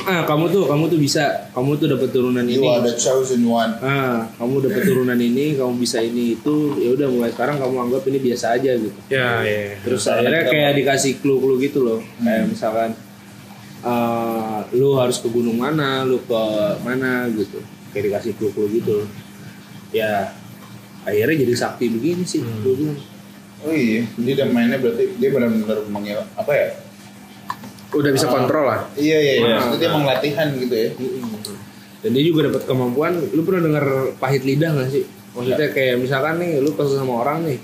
[0.04, 2.68] Ah, kamu tuh, kamu tuh bisa, kamu tuh dapat turunan you ini.
[2.68, 3.72] are the chosen one.
[3.80, 8.04] Ah, kamu dapat turunan ini, kamu bisa ini itu, ya udah mulai sekarang kamu anggap
[8.12, 9.00] ini biasa aja gitu.
[9.08, 9.80] Ya, ya.
[9.88, 12.00] Terus akhirnya kayak dikasih clue-clue gitu loh.
[12.20, 13.00] Kayak misalkan
[13.80, 16.42] eh, lu harus ke gunung mana, lu ke
[16.84, 17.64] mana gitu.
[17.96, 19.08] Kayak dikasih clue-clue gitu.
[19.96, 20.36] Ya
[21.08, 22.44] akhirnya jadi sakti begini sih.
[22.44, 23.00] bilang.
[23.58, 26.68] Oh iya, dia udah mainnya berarti dia benar-benar mengil apa ya?
[27.90, 28.86] Udah bisa kontrol lah.
[28.94, 29.48] Iya iya, iya.
[29.48, 29.58] Ah.
[29.64, 30.90] Maksudnya dia emang latihan gitu ya.
[31.98, 33.18] Dan dia juga dapat kemampuan.
[33.32, 33.86] Lu pernah dengar
[34.16, 35.04] pahit lidah gak sih?
[35.34, 37.58] Maksudnya kayak misalkan nih, lu kesel sama orang nih,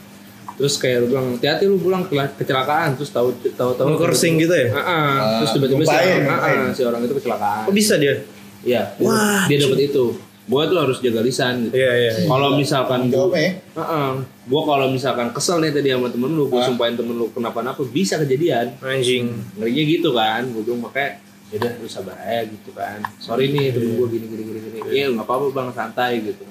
[0.55, 4.53] terus kayak lu bilang hati-hati lu pulang ke- kecelakaan, terus tahu tahu tahu Nge-cursing gitu
[4.53, 4.67] ya?
[4.73, 7.61] Ah, terus tiba-tiba si orang, ah, si orang itu kecelakaan.
[7.65, 8.15] Kok bisa dia?
[8.63, 10.05] Iya, dia- Wah, dia dapat itu.
[10.43, 11.79] Gua tuh harus jaga lisan gitu.
[11.79, 12.11] Iya, iya.
[12.25, 13.51] Kalau misalkan Jawabnya ya.
[13.79, 14.09] Heeh.
[14.43, 16.67] gua kalau misalkan kesel nih tadi sama temen lu, gua Ah.
[16.67, 18.75] sumpahin temen lu kenapa-napa bisa kejadian.
[18.77, 19.31] Anjing.
[19.55, 22.99] Ngerinya gitu kan, gua bilang makanya ya udah lu sabar aja gitu kan.
[23.17, 24.79] Sorry nih temen gua gini gini gini gini.
[24.89, 26.43] Iya nggak apa-apa bang santai gitu.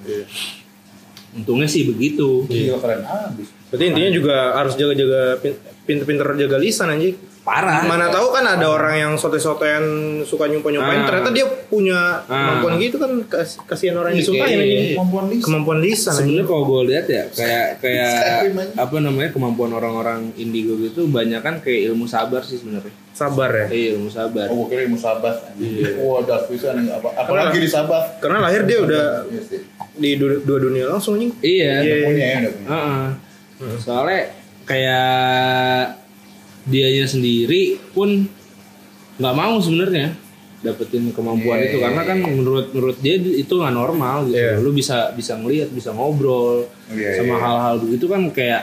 [1.32, 2.44] Untungnya sih begitu.
[2.44, 3.48] Gila keren abis.
[3.72, 7.16] Berarti intinya juga harus jaga-jaga pin- pinter-pinter jaga lisan anjing.
[7.42, 7.82] Parah.
[7.82, 9.82] Mana tahu kan ada orang yang sote-sotean
[10.22, 11.06] suka nyumpah-nyumpahin Ah.
[11.10, 12.54] ternyata dia punya Ah.
[12.54, 14.94] kemampuan gitu kan kas- kasihan orang yang Iya, disumpahin kayak anjing.
[14.94, 15.42] Kemampuan lisan.
[15.42, 16.14] Kemampuan lisan.
[16.14, 18.14] Sebenarnya kalau gue lihat ya kayak kayak
[18.46, 18.78] aja.
[18.78, 22.94] apa namanya kemampuan orang-orang indigo gitu banyak kan kayak ilmu sabar sih sebenarnya.
[23.10, 23.66] Sabar ya.
[23.66, 24.46] Iya ilmu sabar.
[24.46, 25.34] Oh, gue kira ilmu sabat.
[25.56, 25.98] Iya.
[25.98, 27.08] Wah, dark bisa nih apa?
[27.16, 28.20] Apalagi di sabat.
[28.20, 29.42] Karena lahir dia udah Iya
[29.92, 31.34] di dua, dunia langsung anjing.
[31.42, 31.82] Iya.
[31.82, 31.94] Iya.
[32.06, 32.70] Punya ya, udah punya.
[33.62, 33.78] Heeh.
[33.78, 34.22] Soalnya
[34.66, 36.02] kayak
[36.66, 38.26] dianya sendiri pun
[39.18, 40.14] nggak mau sebenarnya
[40.62, 44.38] dapetin kemampuan Iya, itu iya, karena kan menurut menurut dia itu nggak normal gitu.
[44.38, 44.62] Iya.
[44.62, 47.42] Lu bisa bisa ngelihat, bisa ngobrol Iya, sama iya.
[47.42, 48.62] hal-hal begitu kan kayak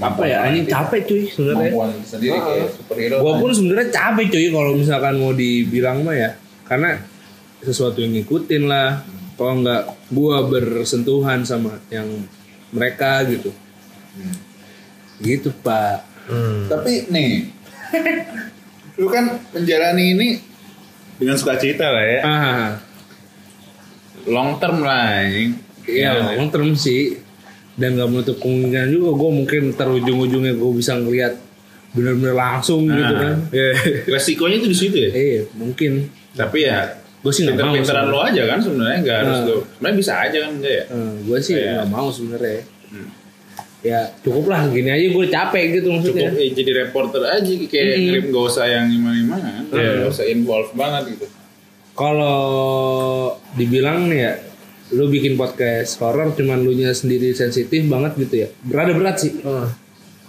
[0.00, 0.48] apa ya?
[0.48, 1.70] Anjing capek cuy sebenarnya.
[2.16, 3.16] Kayak superhero.
[3.20, 3.40] Gua kan.
[3.44, 6.30] pun sebenarnya capek cuy kalau misalkan mau dibilang mah ya.
[6.64, 6.96] Karena
[7.60, 9.04] sesuatu yang ngikutin lah.
[9.36, 9.82] Kalau nggak
[10.16, 12.08] gua bersentuhan sama yang
[12.72, 13.52] mereka gitu.
[15.18, 15.96] Gitu, Pak.
[16.24, 16.66] Hmm.
[16.66, 17.50] Tapi nih,
[18.94, 20.28] lu kan menjalani ini
[21.14, 22.20] Dengan sukacita lah ya.
[22.22, 22.68] Ah,
[24.24, 25.54] long term lah, anjing.
[25.84, 27.18] iya long term sih.
[27.72, 31.34] Dan gak menutup kemungkinan juga gue mungkin terujung-ujungnya gue bisa ngeliat
[31.92, 33.36] bener-bener langsung gitu kan.
[33.48, 33.70] Iya.
[34.08, 35.10] Resikonya itu di situ ya.
[35.10, 36.06] Eh, mungkin.
[36.32, 37.70] Tapi ya Gue sih nggak mau.
[37.70, 39.46] pinter-pinteran lo aja kan sebenarnya nggak harus Nah.
[39.46, 39.56] lo.
[39.64, 40.84] Sebenarnya bisa aja kan enggak ya?
[40.86, 41.70] Eh, gue sih Iya.
[41.72, 42.60] nggak mau sebenarnya.
[43.82, 46.30] Ya cukup lah gini aja gue capek gitu maksudnya.
[46.30, 48.02] Cukup eh, jadi reporter aja kayak Mm-mm.
[48.06, 49.48] ngirim gak usah yang gimana-gimana.
[49.74, 49.90] Iya.
[50.06, 51.26] Gak usah involve banget gitu.
[51.92, 52.40] Kalau
[53.52, 54.32] dibilang nih ya,
[54.92, 58.48] lu bikin podcast horror cuman lu nya sendiri sensitif banget gitu ya.
[58.62, 59.34] Berada berat sih.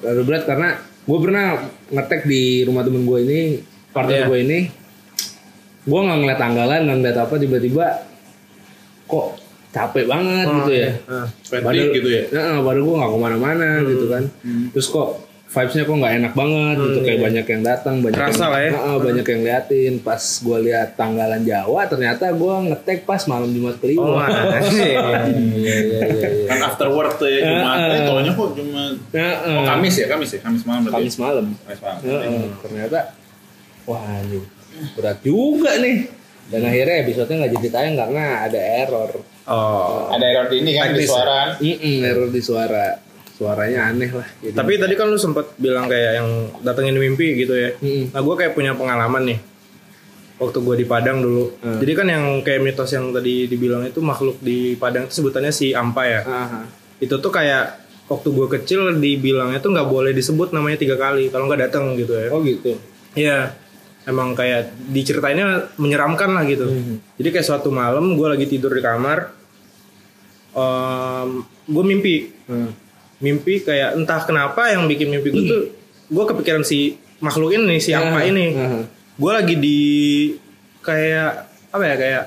[0.02, 1.46] Berada berat karena gue pernah
[1.88, 3.42] ngetek di rumah temen gue ini,
[3.94, 4.28] partner Iya.
[4.28, 4.60] gue ini.
[5.84, 7.86] Gue nggak ngeliat tanggalan, nggak ngeliat apa tiba-tiba
[9.04, 9.28] kok
[9.74, 10.90] capek banget gitu ya.
[11.10, 11.28] Ah.
[11.42, 12.24] Fatigue gitu ya.
[12.30, 14.24] Nah, padahal gue gak ke mana-mana gitu kan.
[14.72, 15.10] Terus kok
[15.54, 18.72] vibesnya kok nggak enak banget gitu kayak banyak yang datang banyak Kerasa yang, lah ya.
[18.74, 23.78] Heeh, banyak yang liatin pas gue lihat tanggalan Jawa ternyata gue ngetek pas malam Jumat
[23.78, 24.18] Kliwon Oh,
[24.74, 24.98] iya
[25.30, 27.78] iya iya iya Kan after work tuh ya Jumat.
[27.78, 27.94] Heeh.
[27.94, 28.94] Eh, taunya kok Jumat.
[29.14, 29.36] Heeh.
[29.54, 30.98] Oh, Kamis ya, Kamis ya, Kamis malam berarti.
[30.98, 32.00] Kamis malam Kamis malam.
[32.02, 33.00] Heeh, ternyata
[33.86, 34.46] wah anjing
[34.98, 36.10] berat juga nih
[36.50, 39.12] dan akhirnya episode-nya nggak jadi tayang karena ada error
[39.44, 40.08] Oh.
[40.10, 41.12] Ada error di ini kan di Teknis ya?
[41.12, 41.40] suara.
[41.60, 42.86] Mm-mm, error di suara
[43.34, 46.30] suaranya aneh lah jadi, Tapi tadi kan lu sempet bilang kayak yang
[46.62, 47.74] datengin mimpi gitu ya.
[47.76, 48.14] Mm-mm.
[48.14, 49.40] Nah gue kayak punya pengalaman nih.
[50.38, 51.56] Waktu gue di Padang dulu.
[51.62, 51.80] Hmm.
[51.80, 55.72] Jadi kan yang kayak mitos yang tadi dibilang itu makhluk di Padang itu sebutannya si
[55.72, 56.22] Ampa ya.
[56.24, 56.62] Aha.
[57.00, 61.48] Itu tuh kayak waktu gue kecil dibilangnya tuh nggak boleh disebut namanya tiga kali kalau
[61.48, 62.28] nggak datang gitu ya.
[62.30, 62.76] oh gitu
[63.14, 63.56] Iya.
[64.04, 66.68] Emang kayak diceritainnya menyeramkan lah gitu.
[67.16, 69.32] Jadi kayak suatu malam gue lagi tidur di kamar,
[71.66, 72.76] gue mimpi, Hmm.
[73.18, 75.64] mimpi kayak entah kenapa yang bikin mimpi gue tuh,
[76.12, 78.52] gue kepikiran si makhluk ini, si apa Aha, ini.
[79.16, 79.80] Gue lagi di
[80.84, 81.32] kayak
[81.72, 82.24] apa ya kayak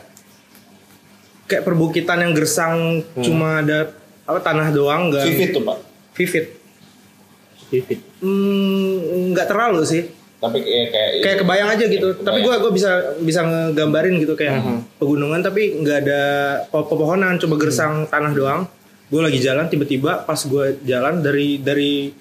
[1.47, 3.93] kayak perbukitan yang gersang, cuma ada
[4.25, 5.79] apa tanah doang, nggak Vivid tuh pak.
[6.17, 6.45] vivid.
[7.69, 8.01] Vivid.
[8.25, 10.03] Hmm, nggak terlalu sih.
[10.37, 12.09] Tapi kayak kayak, kayak kebayang aja gitu.
[12.13, 12.63] Iya, Tapi gue kebayang.
[12.63, 14.57] gue bisa bisa ngegambarin gitu kayak
[14.97, 16.23] pegunungan tapi nggak ada
[16.67, 18.63] po- pepohonan, coba gersang tanah doang.
[19.07, 22.13] Gue lagi jalan tiba-tiba pas gue jalan dari dari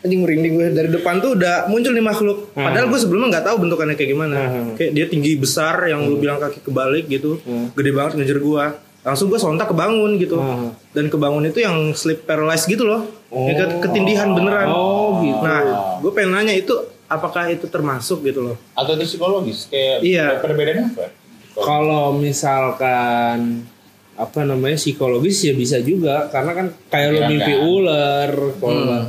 [0.00, 2.38] anjing merinding gue dari depan tuh udah muncul nih makhluk.
[2.50, 4.38] Padahal gue sebelumnya nggak tahu bentukannya kayak gimana.
[4.74, 7.36] Kayak dia tinggi besar yang lu bilang kaki kebalik gitu,
[7.76, 8.64] gede banget ngejar gue.
[9.00, 10.36] Langsung gue sontak kebangun gitu.
[10.36, 10.72] Hmm.
[10.92, 13.04] Dan kebangun itu yang sleep paralyzed gitu loh.
[13.28, 14.68] Kayak ketindihan beneran.
[14.68, 15.40] Oh gitu.
[15.40, 15.60] Nah,
[16.00, 16.72] gue pengen nanya itu
[17.10, 18.56] apakah itu termasuk gitu loh?
[18.72, 20.38] atau itu psikologis kayak Iya.
[20.38, 21.06] perbedaannya apa?
[21.52, 23.66] Kalau misalkan
[24.14, 27.60] apa namanya psikologis ya bisa juga karena kan kayak lu Iya, mimpi kan?
[27.66, 29.04] ular, kalau nggak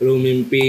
[0.00, 0.68] lu mimpi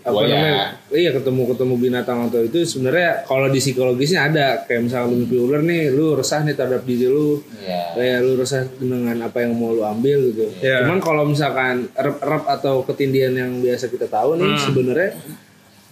[0.00, 0.32] apa Buaya.
[0.32, 0.56] namanya
[0.90, 5.36] iya ketemu ketemu binatang atau itu sebenarnya kalau di psikologisnya ada kayak misalnya lu mimpi
[5.36, 7.80] ular nih lu resah nih terhadap diri lu Iya.
[7.94, 10.82] kayak lu resah dengan apa yang mau lu ambil gitu Iya.
[10.82, 14.60] cuman kalau misalkan erep-erep atau ketindihan yang biasa kita tahu nih Hmm.
[14.62, 15.10] sebenarnya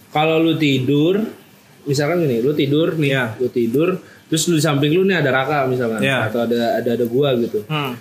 [0.09, 1.21] kalau lu tidur
[1.83, 3.25] misalkan gini lu tidur nih Iya.
[3.37, 3.89] lu tidur
[4.25, 6.29] terus lu di samping lu nih ada raka misalkan Iya.
[6.29, 7.97] atau ada ada ada gua gitu Hmm.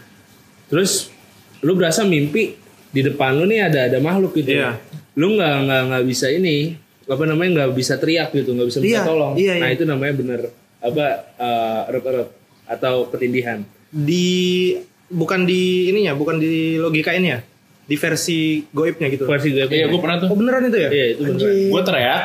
[0.69, 1.09] terus
[1.61, 2.55] lu berasa mimpi
[2.89, 4.77] di depan lu nih ada ada makhluk gitu Iya.
[5.15, 6.77] lu nggak nggak nggak bisa ini
[7.09, 9.75] apa namanya nggak bisa teriak gitu nggak bisa minta Iya, tolong iya, nah iya.
[9.75, 10.41] itu namanya bener
[10.79, 11.05] apa
[11.35, 12.29] eh, erep-erep
[12.69, 14.77] atau ketindihan Di
[15.09, 17.41] bukan di ininya, bukan di logika ini ya.
[17.89, 19.24] Di versi goibnya gitu.
[19.24, 20.28] versi gue Iya, gue pernah tuh.
[20.28, 20.89] Oh beneran itu ya?
[20.89, 21.53] Iya, itu beneran.
[21.66, 22.22] Gue teriak,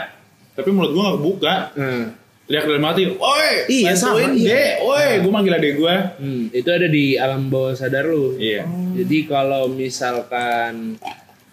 [0.53, 1.55] tapi mulut gue gak kebuka.
[1.73, 2.05] Nah,
[2.43, 4.51] Teriak dalam hati, woi, Iya, sama, bantuin, iya.
[4.51, 5.95] Dek, woi, gue manggil adek gue.
[6.19, 8.67] hmm, itu ada di alam bawah sadar lu Iya.
[8.93, 10.99] jadi kalau misalkan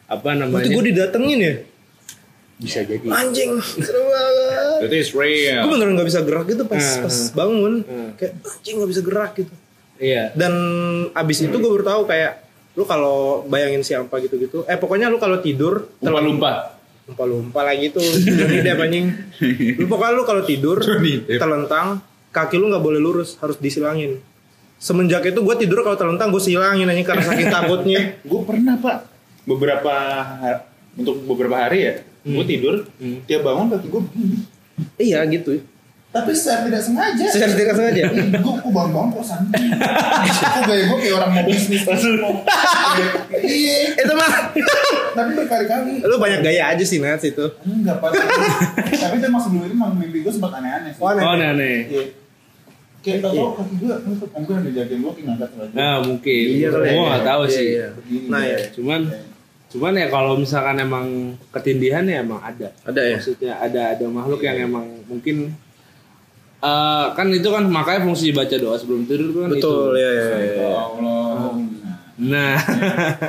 [0.05, 1.55] apa namanya gue didatengin ya?
[2.59, 4.85] bisa jadi Anjing, seru banget.
[4.85, 5.63] Itu is real.
[5.63, 7.03] Gue beneran gak bisa gerak gitu pas Hmm.
[7.03, 7.75] pas bangun.
[7.81, 8.11] Hmm.
[8.19, 9.53] Kayak anjing gak bisa gerak gitu.
[9.97, 10.53] iya Dan
[11.15, 12.50] abis itu gue baru tahu kayak
[12.81, 14.65] lu kalau bayangin siapa gitu-gitu.
[14.65, 16.81] Eh pokoknya lu kalau tidur Lupa-lupa.
[17.05, 19.13] lupa-lupa lagi tuh Johnny Depp anjing.
[19.77, 20.81] Lu pokoknya lu kalau tidur
[21.29, 22.01] terlentang
[22.31, 24.17] kaki lu nggak boleh lurus harus disilangin.
[24.81, 28.01] Semenjak itu gue tidur kalau terlentang gue silangin anjing karena saking takutnya.
[28.31, 29.05] Gue pernah pak,
[29.45, 29.93] beberapa
[30.97, 32.89] untuk beberapa hari ya, gue tidur,
[33.29, 34.03] tiap bangun kaki gue
[34.97, 35.61] iya gitu.
[36.11, 37.23] Tapi secara tidak sengaja.
[37.25, 38.03] Secara tidak sengaja.
[38.11, 39.63] gue kok bangun-bangun kok santai.
[40.27, 41.83] Kok gaya gue kayak orang mau bisnis.
[43.33, 43.77] Iya.
[43.95, 44.31] itu mah
[45.11, 46.03] Tapi berkali-kali.
[46.03, 47.45] lu banyak gaya aja sih Nats itu.
[47.63, 48.11] Enggak pak.
[48.91, 50.99] Tapi itu emang sebelum itu emang mimpi gue sempat aneh-aneh sih.
[50.99, 51.23] Oh, aneh.
[51.23, 52.05] oh aneh aneh Iya.
[53.01, 53.95] Kayak tau tau kaki gue,
[54.31, 55.73] mungkin ada jagain gue kayak ngangkat lagi.
[55.73, 56.93] nah mungkin Iya ya.
[56.93, 57.87] gua nggak tahu Iya, sih iya.
[57.95, 58.59] Begini, Nah, ya.
[58.69, 59.01] cuman
[59.71, 61.07] cuman ya kalau misalkan emang
[61.49, 63.17] ketindihan ya emang ada Ada ya?
[63.17, 65.55] maksudnya ada ada makhluk yang emang mungkin
[66.61, 69.99] eh kan itu kan makanya fungsi baca doa sebelum tidur kan Betul itu.
[69.99, 70.25] ya ya.
[70.29, 70.51] ya.
[70.53, 71.53] Ya Allah.
[72.21, 72.55] nah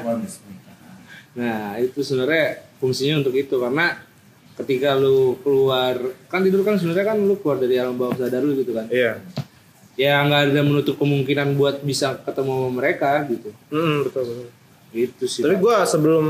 [0.04, 0.76] Wah, bismillah.
[1.40, 2.46] nah itu sebenarnya
[2.78, 3.96] fungsinya untuk itu karena
[4.54, 5.96] ketika lu keluar
[6.28, 9.24] kan tidur kan sebenarnya kan lu keluar dari alam bawah sadar lu gitu kan Iya.
[9.94, 14.48] ya nggak ada menutup kemungkinan buat bisa ketemu sama mereka gitu Hmm, betul betul.
[14.92, 16.26] gitu sih Tapi gue sebelum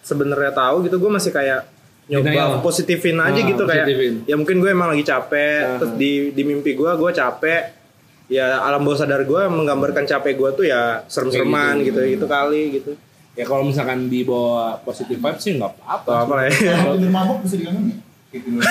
[0.00, 1.68] sebenarnya tahu gitu gue masih kayak
[2.06, 4.14] nyoba positifin aja Ah, gitu kayak positifin.
[4.24, 5.76] ya mungkin gue emang lagi capek Ah.
[5.76, 7.62] terus di di mimpi gue gue capek
[8.26, 12.00] ya alam bawah sadar gue menggambarkan capek gue tuh ya serem-sereman Kayak gitu.
[12.12, 12.90] gitu kali gitu
[13.32, 17.38] ya kalau misalkan dibawa positif vibes sih nggak apa-apa apa lah ya Kalau tidur mabuk
[17.42, 17.98] bisa digangguin?
[18.26, 18.62] Kayak tidur.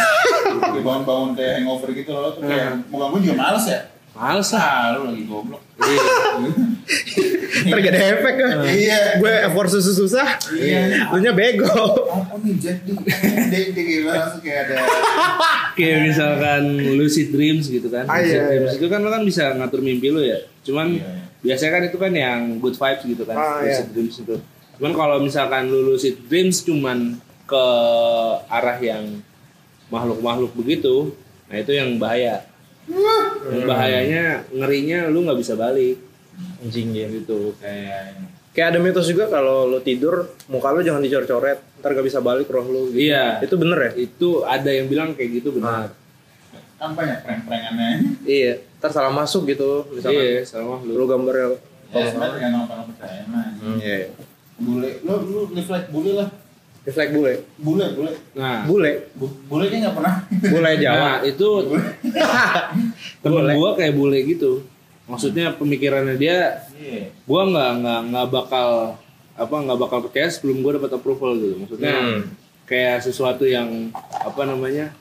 [0.65, 2.29] Kayak bangun-bangun kayak hangover gitu loh.
[2.29, 3.79] Tuh kayak mau gangguin juga males ya.
[4.15, 4.63] Males lah.
[4.63, 5.59] Ah, lu lagi goblok.
[7.67, 8.55] Ntar gak ada efek kan?
[8.63, 9.19] Iya.
[9.19, 10.27] Gue effort susah-susah.
[10.55, 11.11] Iya.
[11.11, 11.67] Lu nya bego.
[11.67, 12.95] Apa nih Jack di
[13.51, 14.75] dia dia gimana kayak ada
[15.75, 16.63] Kayak misalkan
[16.95, 18.07] lucid dreams gitu kan.
[18.07, 18.79] Ah, lucid iya, dreams iya.
[18.79, 20.39] itu kan lo kan bisa ngatur mimpi lo ya.
[20.63, 20.95] Cuman
[21.43, 23.35] biasanya kan itu kan yang good vibes gitu kan.
[23.35, 23.91] Ah, lucid iya.
[23.91, 24.35] dreams itu.
[24.79, 27.65] Cuman kalau misalkan lu lucid dreams cuman ke
[28.47, 29.19] arah yang
[29.91, 31.11] makhluk-makhluk begitu,
[31.51, 32.54] nah itu yang bahaya.
[33.65, 35.97] Bahayanya ngerinya lu nggak bisa balik
[36.61, 37.07] Anjing ya.
[37.09, 38.13] gitu kayak
[38.55, 42.47] Kayak ada mitos juga kalau lu tidur muka lu jangan dicor-coret, ntar gak bisa balik
[42.47, 42.87] roh lu.
[42.95, 43.11] Gitu.
[43.11, 43.43] Iya.
[43.43, 43.91] Itu bener ya?
[43.99, 45.91] itu ada yang bilang kayak gitu benar.
[46.79, 48.23] kan banyak prank-prankannya.
[48.23, 48.63] Iya.
[48.79, 50.23] Ntar salah masuk gitu, misalkan.
[50.23, 50.95] Iya, sama lu.
[50.95, 51.59] Lu gambarnya.
[51.91, 53.47] Ya sebenarnya tergantung orang percaya mah.
[53.75, 54.15] Iya.
[54.55, 56.29] Bule, lu lu reflect bule lah.
[56.85, 57.33] Refleks bule.
[57.57, 58.11] Bule, bule.
[58.33, 59.09] Nah, Bule.
[59.11, 60.15] Bu- Bule kan nggak pernah.
[60.29, 60.97] Bule Jawa.
[61.01, 61.47] Nah, itu
[63.23, 63.53] temen Bule.
[63.53, 64.61] gua kayak bule gitu.
[65.05, 67.09] Maksudnya pemikirannya dia, Iya.
[67.23, 68.69] gua nggak nggak nggak bakal
[69.35, 71.55] apa nggak bakal percaya sebelum gua dapat approval gitu.
[71.59, 72.21] Maksudnya Hmm.
[72.63, 74.93] kayak sesuatu yang apa namanya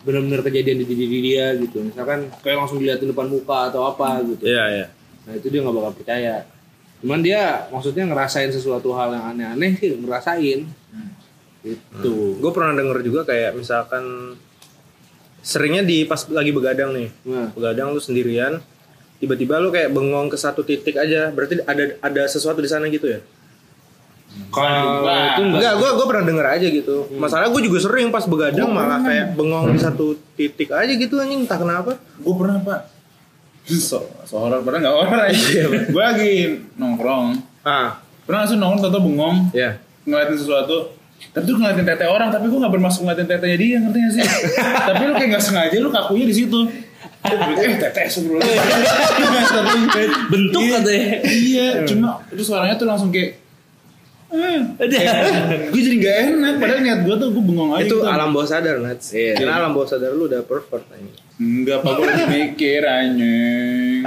[0.00, 1.80] benar-benar kejadian di diri dia gitu.
[1.82, 4.44] Misalkan kayak langsung dilihatin depan muka atau apa gitu.
[4.44, 4.86] Iya, iya.
[5.24, 6.48] Nah itu dia nggak bakal percaya.
[7.00, 10.64] Cuman dia maksudnya ngerasain sesuatu hal yang aneh-aneh sih ngerasain.
[11.60, 12.40] Itu.
[12.40, 14.34] Gue pernah denger juga kayak misalkan
[15.40, 17.08] seringnya di pas lagi begadang nih.
[17.24, 18.60] Nah, Begadang lu sendirian,
[19.16, 21.28] tiba-tiba lu kayak bengong ke satu titik aja.
[21.28, 23.20] Berarti ada ada sesuatu di sana gitu ya?
[24.54, 25.74] kalau itu enggak.
[25.74, 26.96] Gue gue pernah denger aja gitu.
[27.18, 31.42] Masalah gue juga sering pas begadang malah kayak bengong di satu titik aja gitu anjing
[31.42, 31.98] entah kenapa.
[32.22, 32.80] Gue pernah pak.
[33.66, 35.62] So, so horor pernah nggak horor aja.
[35.90, 36.32] gue lagi
[36.74, 37.42] nongkrong.
[37.62, 39.82] Ah, Pernah langsung nongkrong atau bengong ya.
[40.06, 40.94] ngeliatin sesuatu.
[41.30, 44.22] Tapi tuh ngeliatin tete orang, tapi gue gak bermaksud ngeliatin tetenya dia, ngerti gak sih?
[44.88, 46.60] tapi lu kayak gak sengaja lu kakunya di situ.
[47.20, 48.40] eh tete sebelum
[50.32, 51.20] bentuk katanya.
[51.28, 53.40] Iya, cuma itu suaranya tuh langsung kayak
[54.30, 58.06] gue jadi gak enak padahal niat gue tuh gue bengong aja itu gitu.
[58.06, 59.10] alam bawah sadar Nats.
[59.10, 59.34] Iya.
[59.34, 61.18] Karena alam bawah sadar lu udah pervert anjing.
[61.40, 64.02] Enggak apa gue lagi mikir anjing.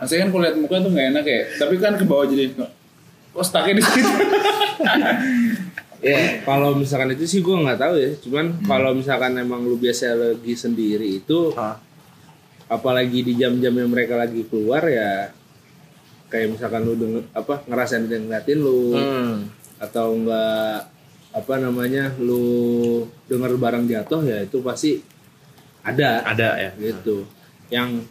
[0.00, 1.40] Maksudnya kan kalau liat muka tuh gak enak ya.
[1.60, 2.70] Tapi kan ke bawah jadi kok
[3.36, 4.08] kok stucknya di situ.
[5.98, 8.10] Ya, kalau misalkan itu sih gue nggak tahu ya.
[8.22, 11.74] Cuman kalau misalkan emang lu biasa lagi sendiri itu, Ah.
[12.66, 15.34] apalagi di jam-jam yang mereka lagi keluar ya,
[16.28, 19.50] kayak misalkan lu denger apa ngerasain dia ngeliatin lu, Hmm.
[19.78, 20.86] atau enggak
[21.28, 22.46] apa namanya lu
[23.26, 25.02] denger barang jatuh ya itu pasti
[25.82, 26.70] ada Ada ya.
[26.78, 27.26] gitu.
[27.68, 28.06] Yang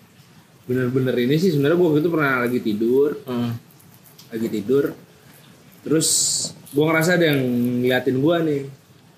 [0.65, 3.55] bener-bener ini sih sebenarnya gue itu pernah lagi tidur, Hmm.
[4.27, 4.91] lagi tidur,
[5.81, 6.07] terus
[6.67, 7.41] gue ngerasa ada yang
[7.79, 8.61] ngeliatin gue nih.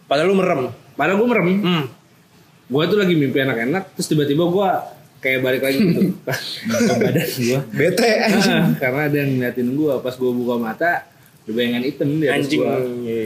[0.05, 0.61] Padahal lu merem.
[0.93, 1.85] Padahal gue merem, Hmm.
[2.65, 4.67] gue tuh lagi mimpi enak-enak, terus tiba-tiba gue
[5.19, 6.01] kayak balik lagi gitu
[6.87, 7.59] ke badan gue.
[7.71, 8.55] Bete anjing.
[8.55, 12.35] Ah, karena ada yang ngeliatin gue, pas gue buka mata, ada bayangan hitam di atas
[12.45, 12.59] Anjing.
[12.59, 12.75] gue.
[13.03, 13.23] Iya.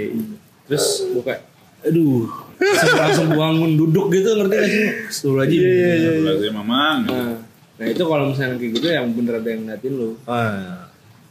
[0.63, 1.41] Terus gue kayak,
[1.83, 2.23] aduh,
[2.55, 4.85] langsung, langsung bangun duduk gitu ngerti gak sih?
[5.07, 5.59] Astagfirullahaladzim.
[5.59, 6.97] Iya, Iya, mamang.
[7.03, 7.35] Nah,
[7.73, 10.09] nah itu kalau misalnya kayak gitu yang bener ada yang ngeliatin lu.
[10.23, 10.82] Ah.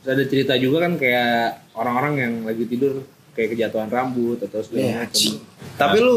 [0.02, 1.40] Terus ada cerita juga kan kayak
[1.72, 3.00] orang-orang yang lagi tidur
[3.32, 5.32] kayak kejatuhan rambut atau segala macam.
[5.74, 6.16] Tapi lu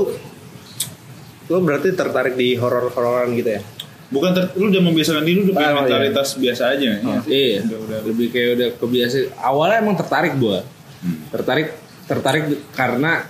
[1.46, 3.62] lu berarti tertarik di horor-hororan gitu ya?
[4.06, 5.80] Bukan ter, lu udah membiasakan diri, lu udah punya Ah, iya.
[5.80, 6.90] mentalitas biasa aja.
[6.94, 7.18] ya.
[7.24, 8.00] Iya, Udah, udah.
[8.06, 9.18] lebih kayak udah kebiasa.
[9.40, 10.62] Awalnya emang tertarik gua,
[11.02, 11.26] Hmm.
[11.30, 11.70] tertarik
[12.06, 13.26] tertarik karena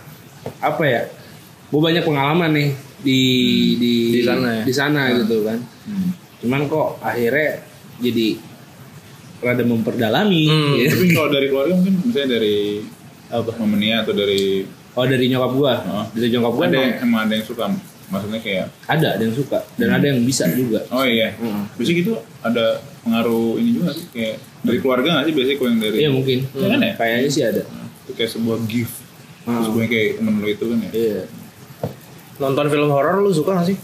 [0.60, 1.02] apa ya?
[1.68, 2.70] Gua banyak pengalaman nih
[3.02, 3.22] di
[3.76, 4.64] di Di sana ya?
[4.64, 5.60] di sana gitu kan.
[5.86, 6.10] Hmm.
[6.40, 7.50] Cuman kok akhirnya
[7.98, 8.28] jadi
[9.40, 10.44] rada memperdalami.
[10.46, 10.74] Hmm.
[10.76, 10.96] gitu.
[10.96, 12.58] Tapi kalau dari keluarga mungkin misalnya dari
[13.26, 13.52] Apa?
[13.58, 14.64] Mamenia atau dari
[14.96, 16.06] Oh dari nyokap gua, Oh.
[16.10, 17.66] dari nyokap gua ada emang yang, emang ada yang suka
[18.06, 20.86] maksudnya kayak ada ada yang suka dan ada yang bisa juga.
[20.88, 21.66] oh iya Hmm.
[21.74, 22.66] biasanya gitu ada
[23.02, 26.38] pengaruh ini juga sih kayak dari keluarga nggak sih biasanya kalau yang dari Iya mungkin.
[26.48, 26.92] Iya kan ya?
[26.96, 27.64] Kayaknya sih ada.
[28.00, 28.96] itu kayak sebuah gift
[29.42, 29.58] Hmm.
[29.58, 31.22] terus gue kayak temen lo itu kan ya Iya.
[32.36, 33.78] Nonton film horor lu suka gak sih?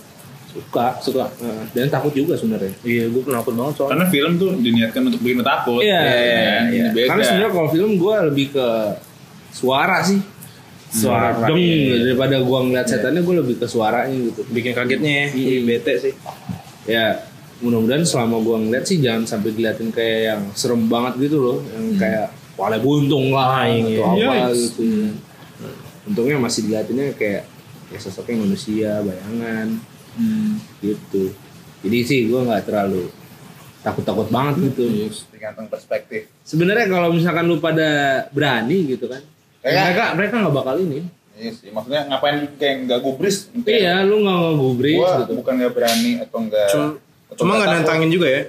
[0.52, 1.26] Suka, suka.
[1.40, 2.76] Nah, dan takut juga sebenarnya.
[2.82, 3.92] Iya, gue penakut banget soalnya.
[3.96, 6.86] karena film tuh diniatkan untuk bikin takut Iya, iya, iya.
[6.92, 8.68] beda Karena sebenarnya kalau film gue lebih ke
[9.50, 10.20] suara sih.
[10.92, 12.04] Suara Suara, deng iya.
[12.04, 14.44] daripada gue ngeliat setannya gue lebih ke suaranya gitu.
[14.46, 15.58] Bikin kagetnya ya, Iya.
[15.64, 16.14] bete sih.
[16.84, 17.06] Ya
[17.62, 21.96] mudah-mudahan selama gue ngeliat sih jangan sampai diliatin kayak yang serem banget gitu loh, yang
[21.96, 22.28] kayak
[22.60, 24.04] wale buntung lah Ah, iya.
[24.04, 24.20] atau apa
[24.52, 24.60] Yikes.
[24.76, 24.84] gitu.
[26.04, 27.48] Untungnya masih diliatinnya kayak
[27.88, 29.68] ya sosoknya manusia, bayangan
[30.14, 30.60] Hmm.
[30.80, 31.32] gitu.
[31.82, 33.10] Jadi sih gue nggak terlalu
[33.80, 34.86] takut-takut banget gitu.
[35.28, 36.30] tergantung perspektif.
[36.42, 37.90] Sebenarnya kalau misalkan lu pada
[38.30, 39.22] berani gitu kan,
[39.60, 41.00] Kayak- mereka mereka nggak bakal ini.
[41.34, 43.50] Iya sih, maksudnya ngapain kayak nggak gubris?
[43.58, 45.34] Iya, lu nggak ngegubris Gua gitu.
[45.42, 46.68] bukan nggak berani atau nggak.
[46.70, 46.86] Cuma,
[47.26, 48.42] atau cuma nggak nantangin juga ya.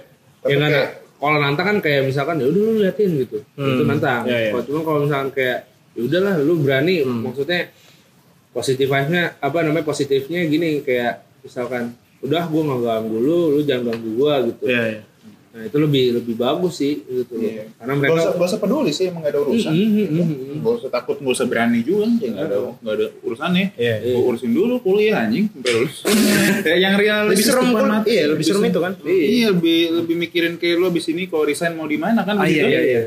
[0.42, 3.72] ya nggak na- kalau nantang kan kayak misalkan ya udah lu liatin gitu Hmm.
[3.72, 4.50] itu nantang Iya, iya.
[4.50, 5.58] kalau cuma kalau misalkan kayak
[5.94, 7.60] ya udahlah lu berani maksudnya
[8.50, 13.82] positif vibe-nya apa namanya positifnya gini kayak misalkan udah gua nggak ganggu lu lu jangan
[13.90, 15.02] ganggu gua gitu Iya, iya.
[15.52, 17.44] nah itu lebih lebih bagus sih gitu loh.
[17.44, 17.64] Iya.
[17.76, 19.72] karena Gak mereka usah, gak usah peduli sih emang gak ada urusan.
[19.74, 20.58] Mm, mm, mm, mm.
[20.64, 23.66] Gak usah takut, gak usah berani juga, ya nggak ada, nggak ada urusannya.
[23.76, 23.94] Iya.
[24.00, 25.96] Gua urusin dulu kuliah anjing, sampai lulus.
[26.72, 28.00] ya, yang real Lebih serem kan?
[28.08, 28.92] Iya, lebih serem itu kan?
[29.04, 32.38] Iya, lebih lebih mikirin kayak lu abis ini kalau resign mau di mana kan?
[32.40, 32.72] Ah, iya, begitu.
[32.72, 33.02] iya, iya.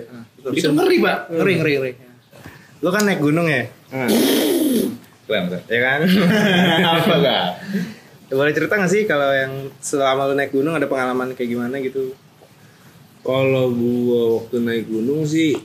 [0.54, 1.18] Itu ngeri pak.
[1.34, 1.92] Ngeri, ngeri, ngeri.
[2.86, 3.66] Lo kan naik gunung ya?
[3.90, 4.06] Nah,
[5.26, 5.64] Keren, keren.
[5.66, 6.00] Ya kan?
[7.02, 7.46] Apa gak?
[8.36, 12.12] Boleh cerita gak sih kalau yang selama lu naik gunung ada pengalaman kayak gimana gitu?
[13.26, 15.58] kalau gua waktu naik gunung sih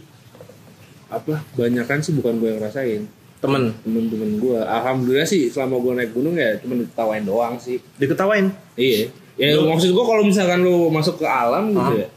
[1.13, 3.05] apa banyakan sih bukan gua yang rasain
[3.41, 8.49] Temen, temen-temen gua alhamdulillah sih selama gua naik gunung ya cuma ditawain doang sih diketawain?
[8.81, 12.09] iya ya maksud gua kalau misalkan lu masuk ke alam gitu ya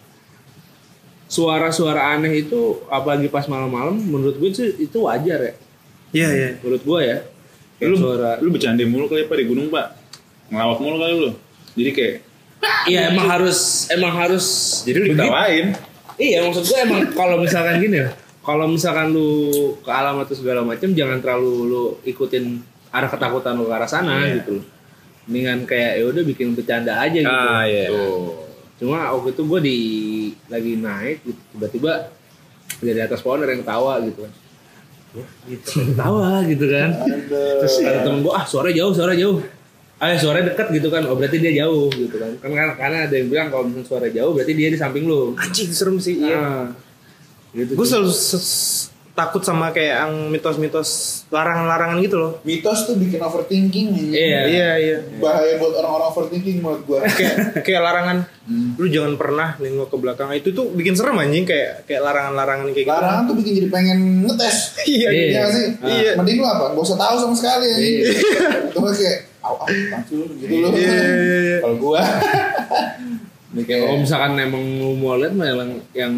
[1.27, 5.53] suara-suara aneh itu apalagi pas malam-malam menurut gue sih itu wajar ya
[6.13, 6.49] Iya, iya.
[6.61, 7.17] menurut gua ya
[7.83, 10.02] Lu, suara lu bercanda mulu kali pak di gunung pak.
[10.53, 11.29] Ngelawak mulu kali lu.
[11.73, 12.15] Jadi kayak,
[12.85, 14.45] iya emang harus emang harus
[14.85, 15.73] jadi lu ditawain.
[16.21, 18.13] Iya maksud gue emang kalau misalkan gini ya,
[18.45, 19.49] kalau misalkan lu
[19.81, 22.61] ke alam atau segala macam jangan terlalu lu ikutin
[22.93, 24.45] arah ketakutan lu ke arah sana Iya.
[24.45, 24.61] gitu.
[25.25, 27.33] Mendingan kayak ya udah bikin bercanda aja gitu.
[27.33, 27.89] Ah, iya.
[27.89, 28.45] Tuh.
[28.77, 29.79] Cuma waktu itu gue di
[30.53, 32.13] lagi naik gitu, tiba-tiba
[32.83, 34.33] dari atas pohon ada yang ketawa gitu kan.
[35.49, 35.69] Gitu.
[35.93, 36.89] Ketawa gitu kan.
[37.31, 39.41] Terus ada temen gue, ah suara jauh, suara jauh.
[40.03, 42.35] Ah suara dekat gitu kan, oh berarti dia jauh gitu kan.
[42.43, 45.31] Kan karena, karena ada yang bilang kalau misalnya suara jauh berarti dia di samping lu.
[45.39, 46.35] Anjing serem sih, iya.
[46.35, 46.65] Ah,
[47.55, 47.79] gitu.
[47.79, 48.11] Gue selalu
[49.13, 52.31] takut sama kayak yang mitos-mitos larangan-larangan gitu loh.
[52.41, 53.87] Mitos tuh bikin overthinking.
[53.93, 54.09] anjing.
[54.09, 54.41] Iya.
[54.49, 54.97] Iya, iya.
[55.21, 56.99] Bahaya buat orang-orang overthinking menurut gua.
[57.17, 58.17] kayak kayak larangan
[58.75, 62.85] lu jangan pernah nengok ke belakang itu tuh bikin serem anjing kayak kayak larangan-larangan kayak
[62.89, 62.91] gitu.
[62.91, 64.57] Larangan tuh bikin jadi pengen ngetes.
[64.83, 65.25] Iya, Iya.
[65.29, 65.67] Iya sih?
[65.79, 66.11] Iya.
[66.17, 66.65] Mending lu apa?
[66.73, 67.77] Gak usah tahu sama sekali ya.
[67.77, 68.03] Iya.
[68.73, 69.67] Kayak, aw, aw,
[70.09, 70.67] lu gitu lu.
[70.73, 71.57] Iya, iya, iya.
[71.59, 71.99] Kalau gua,
[73.53, 76.13] ini kayak, Kalau misalkan emang lu mau lihat mah yang, yang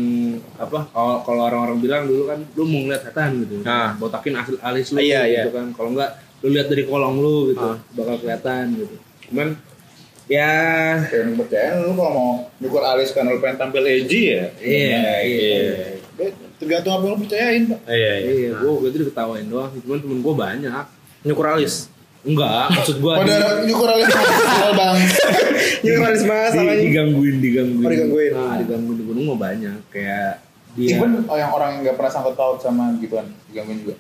[0.55, 3.59] apa kalau kalau orang-orang bilang dulu kan lu mau ngeliat setan gitu.
[3.59, 3.97] Nah.
[3.97, 5.51] botakin alis, alis lu Iya, gitu iya.
[5.51, 5.67] kan.
[5.73, 7.78] Kalau enggak lu lihat dari kolong lu gitu Ah.
[7.91, 8.95] bakal kelihatan gitu.
[9.28, 9.57] Cuman
[10.26, 10.51] ya
[11.05, 14.45] kayak percaya lu kalau mau Nyukur alis karena lu pengen tampil edgy ya?
[14.57, 15.59] iya iya.
[16.15, 17.80] Eh, tergantung apa yang lu percayain, Pak.
[17.84, 18.32] Iya, iya.
[18.32, 19.71] Iya, gua waktu itu diketawain doang.
[19.76, 20.86] Cuman temen gua banyak.
[21.28, 21.91] Nyukur alis.
[22.26, 24.97] Enggak, maksud gua Pada di- nyukur alis mahal bang.
[25.86, 27.86] Nyukur alis mas di- digangguin, digangguin.
[27.86, 28.32] Oh, digangguin.
[28.34, 29.78] Nah, digangguin di gunung mah banyak.
[29.93, 30.41] Kayak
[30.73, 33.95] dia Even oh, yang orang yang nggak pernah sangkut paut sama gituan digangguin juga.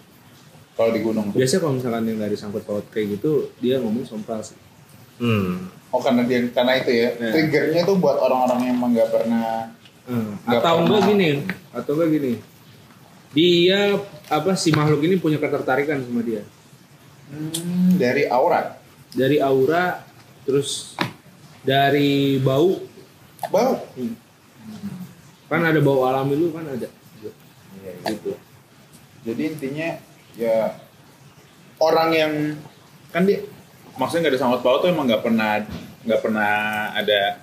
[0.75, 1.31] Kalau di gunung.
[1.31, 1.39] tuh.
[1.39, 4.57] biasanya kalau misalkan yang nggak disangkut paut kayak gitu, dia ngomong sompral sih.
[5.21, 5.71] Hmm.
[5.87, 7.09] Oh karena dia karena itu ya.
[7.15, 7.31] Iya.
[7.31, 9.71] Triggernya tuh buat orang-orang yang emang nggak pernah.
[10.09, 10.35] Hmm.
[10.43, 11.29] Nggak Atau enggak gini,
[11.71, 12.33] atau enggak gini.
[13.31, 13.79] Dia
[14.27, 16.43] apa si makhluk ini punya ketertarikan sama dia.
[17.35, 18.79] Hmm, dari aura.
[19.11, 19.99] Dari aura,
[20.47, 20.95] terus
[21.61, 22.79] dari bau,
[23.51, 23.75] Bau.
[25.45, 26.87] kan ada bau alami lu kan ada.
[28.07, 28.31] Gitu.
[29.25, 29.89] Jadi intinya
[30.33, 30.73] ya
[31.77, 32.33] orang yang
[33.09, 33.39] Kan dia,
[33.95, 35.63] maksudnya nggak ada sangkut paut tuh emang nggak pernah
[36.03, 36.51] nggak pernah
[36.91, 37.39] ada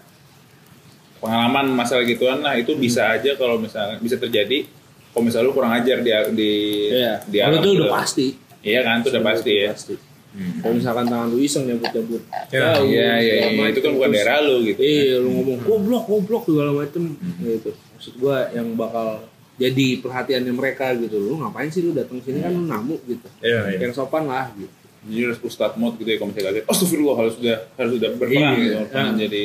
[1.16, 4.68] pengalaman masalah gituan lah itu bisa aja kalau misalnya bisa terjadi
[5.16, 6.50] kalau misalnya lu kurang ajar di di
[6.92, 7.24] Iya.
[7.24, 8.36] di alam itu udah pasti.
[8.62, 9.70] Iya kan itu udah pasti ya.
[9.70, 9.94] Pasti.
[10.32, 12.22] Kalau misalkan tangan lu iseng nyabut-nyabut.
[12.48, 13.70] Ya, lu Iya iya iya macem.
[13.70, 14.78] itu kan bukan Terus- daerah lu gitu.
[14.80, 17.02] Iya, lu ngomong goblok, goblok segala macem
[17.38, 17.70] gitu.
[17.92, 21.16] Maksud gua yang bakal jadi perhatiannya mereka gitu.
[21.18, 23.28] Lu ngapain sih lu datang sini kan lu namu gitu.
[23.38, 23.78] Iya, iya.
[23.82, 24.72] Yang sopan lah gitu.
[25.02, 26.64] Jadi harus ustadz mod gitu ya kalau misalnya kaget.
[26.64, 28.50] Astagfirullah harus sudah harus sudah berperang Iya.
[28.56, 28.76] gitu.
[28.88, 29.18] Pengen Ah.
[29.18, 29.44] jadi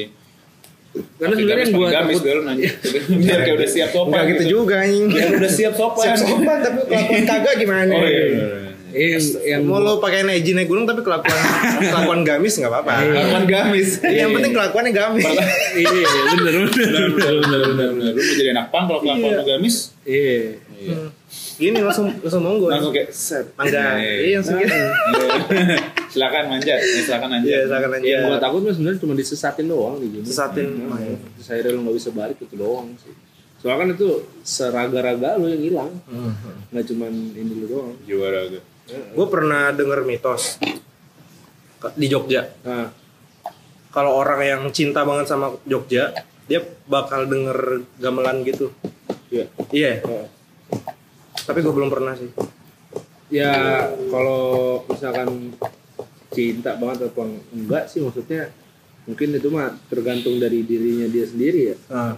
[0.97, 2.69] Karena sebenarnya yang gua gamis takut dulu nanya.
[3.21, 4.09] Biar kayak udah siap sopan.
[4.09, 5.05] Enggak gitu juga anjing.
[5.11, 6.05] Biar udah siap sopan.
[6.07, 7.91] Siap sopan tapi kelakuan kagak gimana?
[7.91, 8.23] Oh iya.
[8.23, 8.66] iya, iya.
[8.97, 9.21] Eh,
[9.53, 11.37] yang Mau lo pakai neji naik gunung tapi kelakuan
[11.93, 12.93] kelakuan gamis nggak apa-apa.
[13.05, 13.89] Kelakuan gamis.
[14.01, 15.23] Iya, yang penting kelakuannya gamis.
[15.77, 15.89] iya
[16.33, 18.11] bener bener bener bener bener bener.
[18.17, 19.93] Lu jadi anak pang kalau kelakuan gamis.
[20.01, 20.57] Iya.
[20.77, 21.09] Hmm.
[21.57, 22.69] Gini langsung langsung monggo.
[22.69, 23.45] Langsung kayak set.
[23.57, 23.97] Mangga.
[23.97, 24.77] Iya, langsung gitu.
[24.77, 25.77] Iya.
[26.13, 27.45] silakan manja, ya, silakan aja.
[27.45, 28.05] Iya, silakan aja.
[28.05, 30.21] Yang gua takut sebenarnya cuma disesatin doang gini.
[30.21, 30.67] Sesatin.
[30.85, 31.17] Hmm.
[31.37, 33.13] Terus akhirnya lu nggak bisa balik itu doang sih.
[33.57, 34.09] Soalnya kan itu
[34.45, 35.91] seraga-raga lu yang hilang.
[36.69, 37.93] Nggak cuman ini lu doang.
[38.05, 38.61] Jiwa raga.
[38.87, 40.57] Gue pernah denger mitos
[41.93, 42.47] di Jogja.
[42.63, 42.87] Nah,
[43.87, 46.13] Kalau orang yang cinta banget sama Jogja,
[46.45, 48.69] dia bakal denger gamelan gitu.
[49.27, 49.49] iya.
[49.67, 50.05] Iya.
[50.05, 50.27] Oh.
[51.43, 52.29] Tapi gue belum pernah sih.
[53.27, 53.51] ya
[54.07, 55.51] kalau misalkan
[56.31, 58.47] cinta banget atau enggak sih maksudnya
[59.03, 62.15] mungkin itu mah tergantung dari dirinya dia sendiri ya Nah,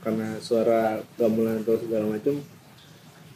[0.00, 2.44] karena suara gamelan atau segala macam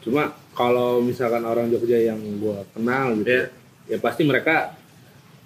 [0.04, 3.42] cuma kalau misalkan orang Jogja yang gue kenal gitu Iya.
[3.84, 4.78] ya pasti mereka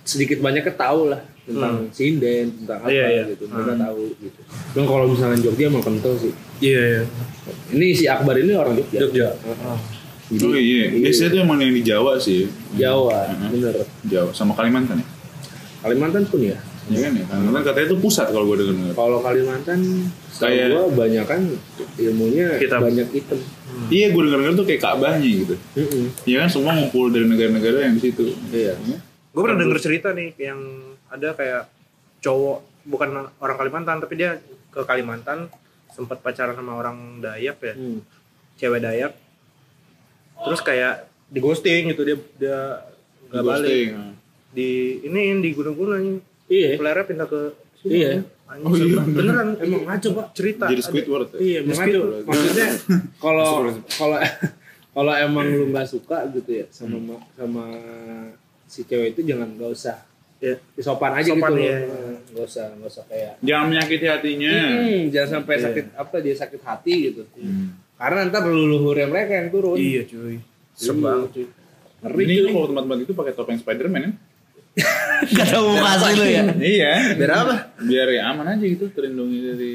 [0.02, 3.22] sedikit banyaknya tahu lah tentang sinden tentang apa Iya, iya.
[3.26, 4.40] gitu mereka tahu gitu
[4.70, 7.02] cuma kalau misalkan Jogja emang kental sih Iya iya.
[7.72, 9.28] ini si Akbar ini orang Jogja Jogja.
[10.28, 12.52] jadi Oh iya, biasanya tuh emang yang di Jawa sih.
[12.74, 13.48] Jawa Mhm.
[13.48, 15.06] bener Jawa sama Kalimantan ya.
[15.80, 17.24] Kalimantan pun ya Iya kan ya.
[17.26, 18.92] Kalimantan katanya itu pusat kalau gue dengar.
[18.92, 19.80] kalau Kalimantan
[20.34, 21.40] Kayak- gua banyak kan
[21.96, 22.80] ilmunya Hitam.
[22.82, 23.40] banyak hitam
[23.88, 25.54] Iya, gue dengar-dengar tuh kayak Ka'bahnya gitu.
[26.24, 28.34] Iya kan semua ngumpul dari negara-negara yang di situ.
[28.50, 28.74] iya
[29.30, 30.58] Gue pernah denger cerita nih yang
[31.06, 31.70] ada kayak
[32.18, 35.46] cowok bukan orang Kalimantan tapi dia ke Kalimantan
[35.88, 38.00] sempat pacaran sama orang Dayak ya, Hmm.
[38.56, 39.12] cewek Dayak.
[40.38, 40.94] Terus kayak
[41.28, 42.58] di ghosting gitu dia dia
[43.28, 43.68] nggak balik.
[43.68, 43.88] Ghosting.
[44.48, 44.70] Di
[45.02, 46.18] ini di gunung-gunung
[46.48, 47.40] iya Pelernya pindah ke
[47.76, 47.92] sini.
[47.94, 48.10] Iya.
[48.48, 49.00] Anjing, Oh, iya.
[49.04, 50.26] beneran Emang ngaco, Pak.
[50.32, 50.64] cerita.
[50.66, 50.88] Jadi ada.
[50.88, 51.28] Squidward.
[51.28, 51.38] ya?
[51.38, 52.68] Iya, makanya maksudnya
[53.22, 53.50] kalau
[53.86, 54.18] kalau
[54.90, 57.64] kalau emang lu nggak suka gitu ya sama ma- sama
[58.64, 59.96] si cewek itu jangan nggak usah
[60.38, 60.54] Ya.
[60.78, 61.76] sopan aja Sopan, gitu iya.
[61.82, 62.14] loh.
[62.30, 64.54] nggak usah nggak usah kayak Jangan menyakiti hatinya.
[64.54, 65.64] "Hmm, jangan sampai Iya.
[65.64, 67.74] sakit apa dia sakit hati gitu Hmm.
[67.94, 70.38] karena ntar leluhurnya mereka yang turun Iya cuy.
[70.72, 71.28] Serem Iya, banget.
[71.32, 71.46] cuy.
[71.98, 74.12] ngeri Ini kalau tempat-tempat itu pakai topeng Spiderman kan?
[75.36, 76.42] Gak tahu muka asli lu ya.
[76.78, 76.92] Iya.
[77.18, 77.54] Biar apa?
[77.82, 79.72] Biar ya aman aja gitu terlindungi dari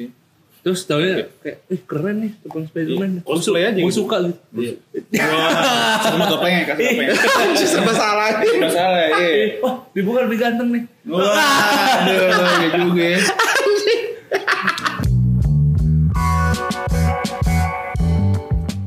[0.63, 4.07] terus taunya kayak eh keren nih tukang Spiderman Iya, cosplay aja gue gitu.
[4.07, 4.79] suka gitu
[5.19, 7.07] Wah, semua topengnya kasih topeng.
[7.59, 8.39] Serba salah.
[8.39, 9.59] Nggak salah, iya.
[9.59, 11.35] wah dibuka lebih ganteng nih Wah,
[12.07, 13.03] aduh, ya juga.
[13.03, 13.19] ya.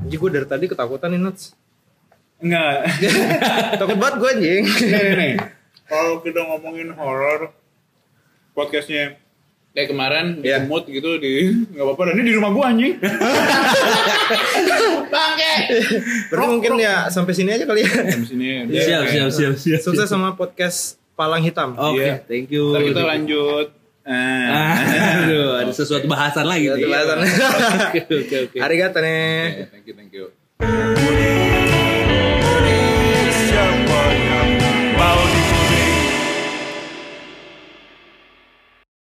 [0.01, 1.53] Anjing gue dari tadi ketakutan nih Nats.
[2.41, 2.89] Enggak.
[3.77, 4.63] Takut banget gue anjing.
[4.65, 5.33] nih, nih, nih.
[5.87, 7.55] Kalau kita ngomongin horor,
[8.53, 9.17] podcastnya
[9.71, 10.65] kayak kemarin di Iya.
[10.65, 12.97] mood gitu di nggak apa-apa dan ini di rumah gua anjing
[16.27, 17.93] Berarti mungkin ya sampai sini aja kali ya.
[18.09, 21.77] di sini udah siap siap siap siap Sukses sama podcast Palang Hitam.
[21.77, 22.25] oke Iya.
[22.25, 23.69] thank you Ntar kita lanjut
[24.07, 24.79] Ah.
[25.27, 27.17] Aduh, ada sesuatu bahasan lagi Sesuatu bahasan.
[27.91, 28.57] Oke, oke, oke.
[28.57, 29.67] Arigato nih.
[29.67, 31.86] Oke, thank you thank you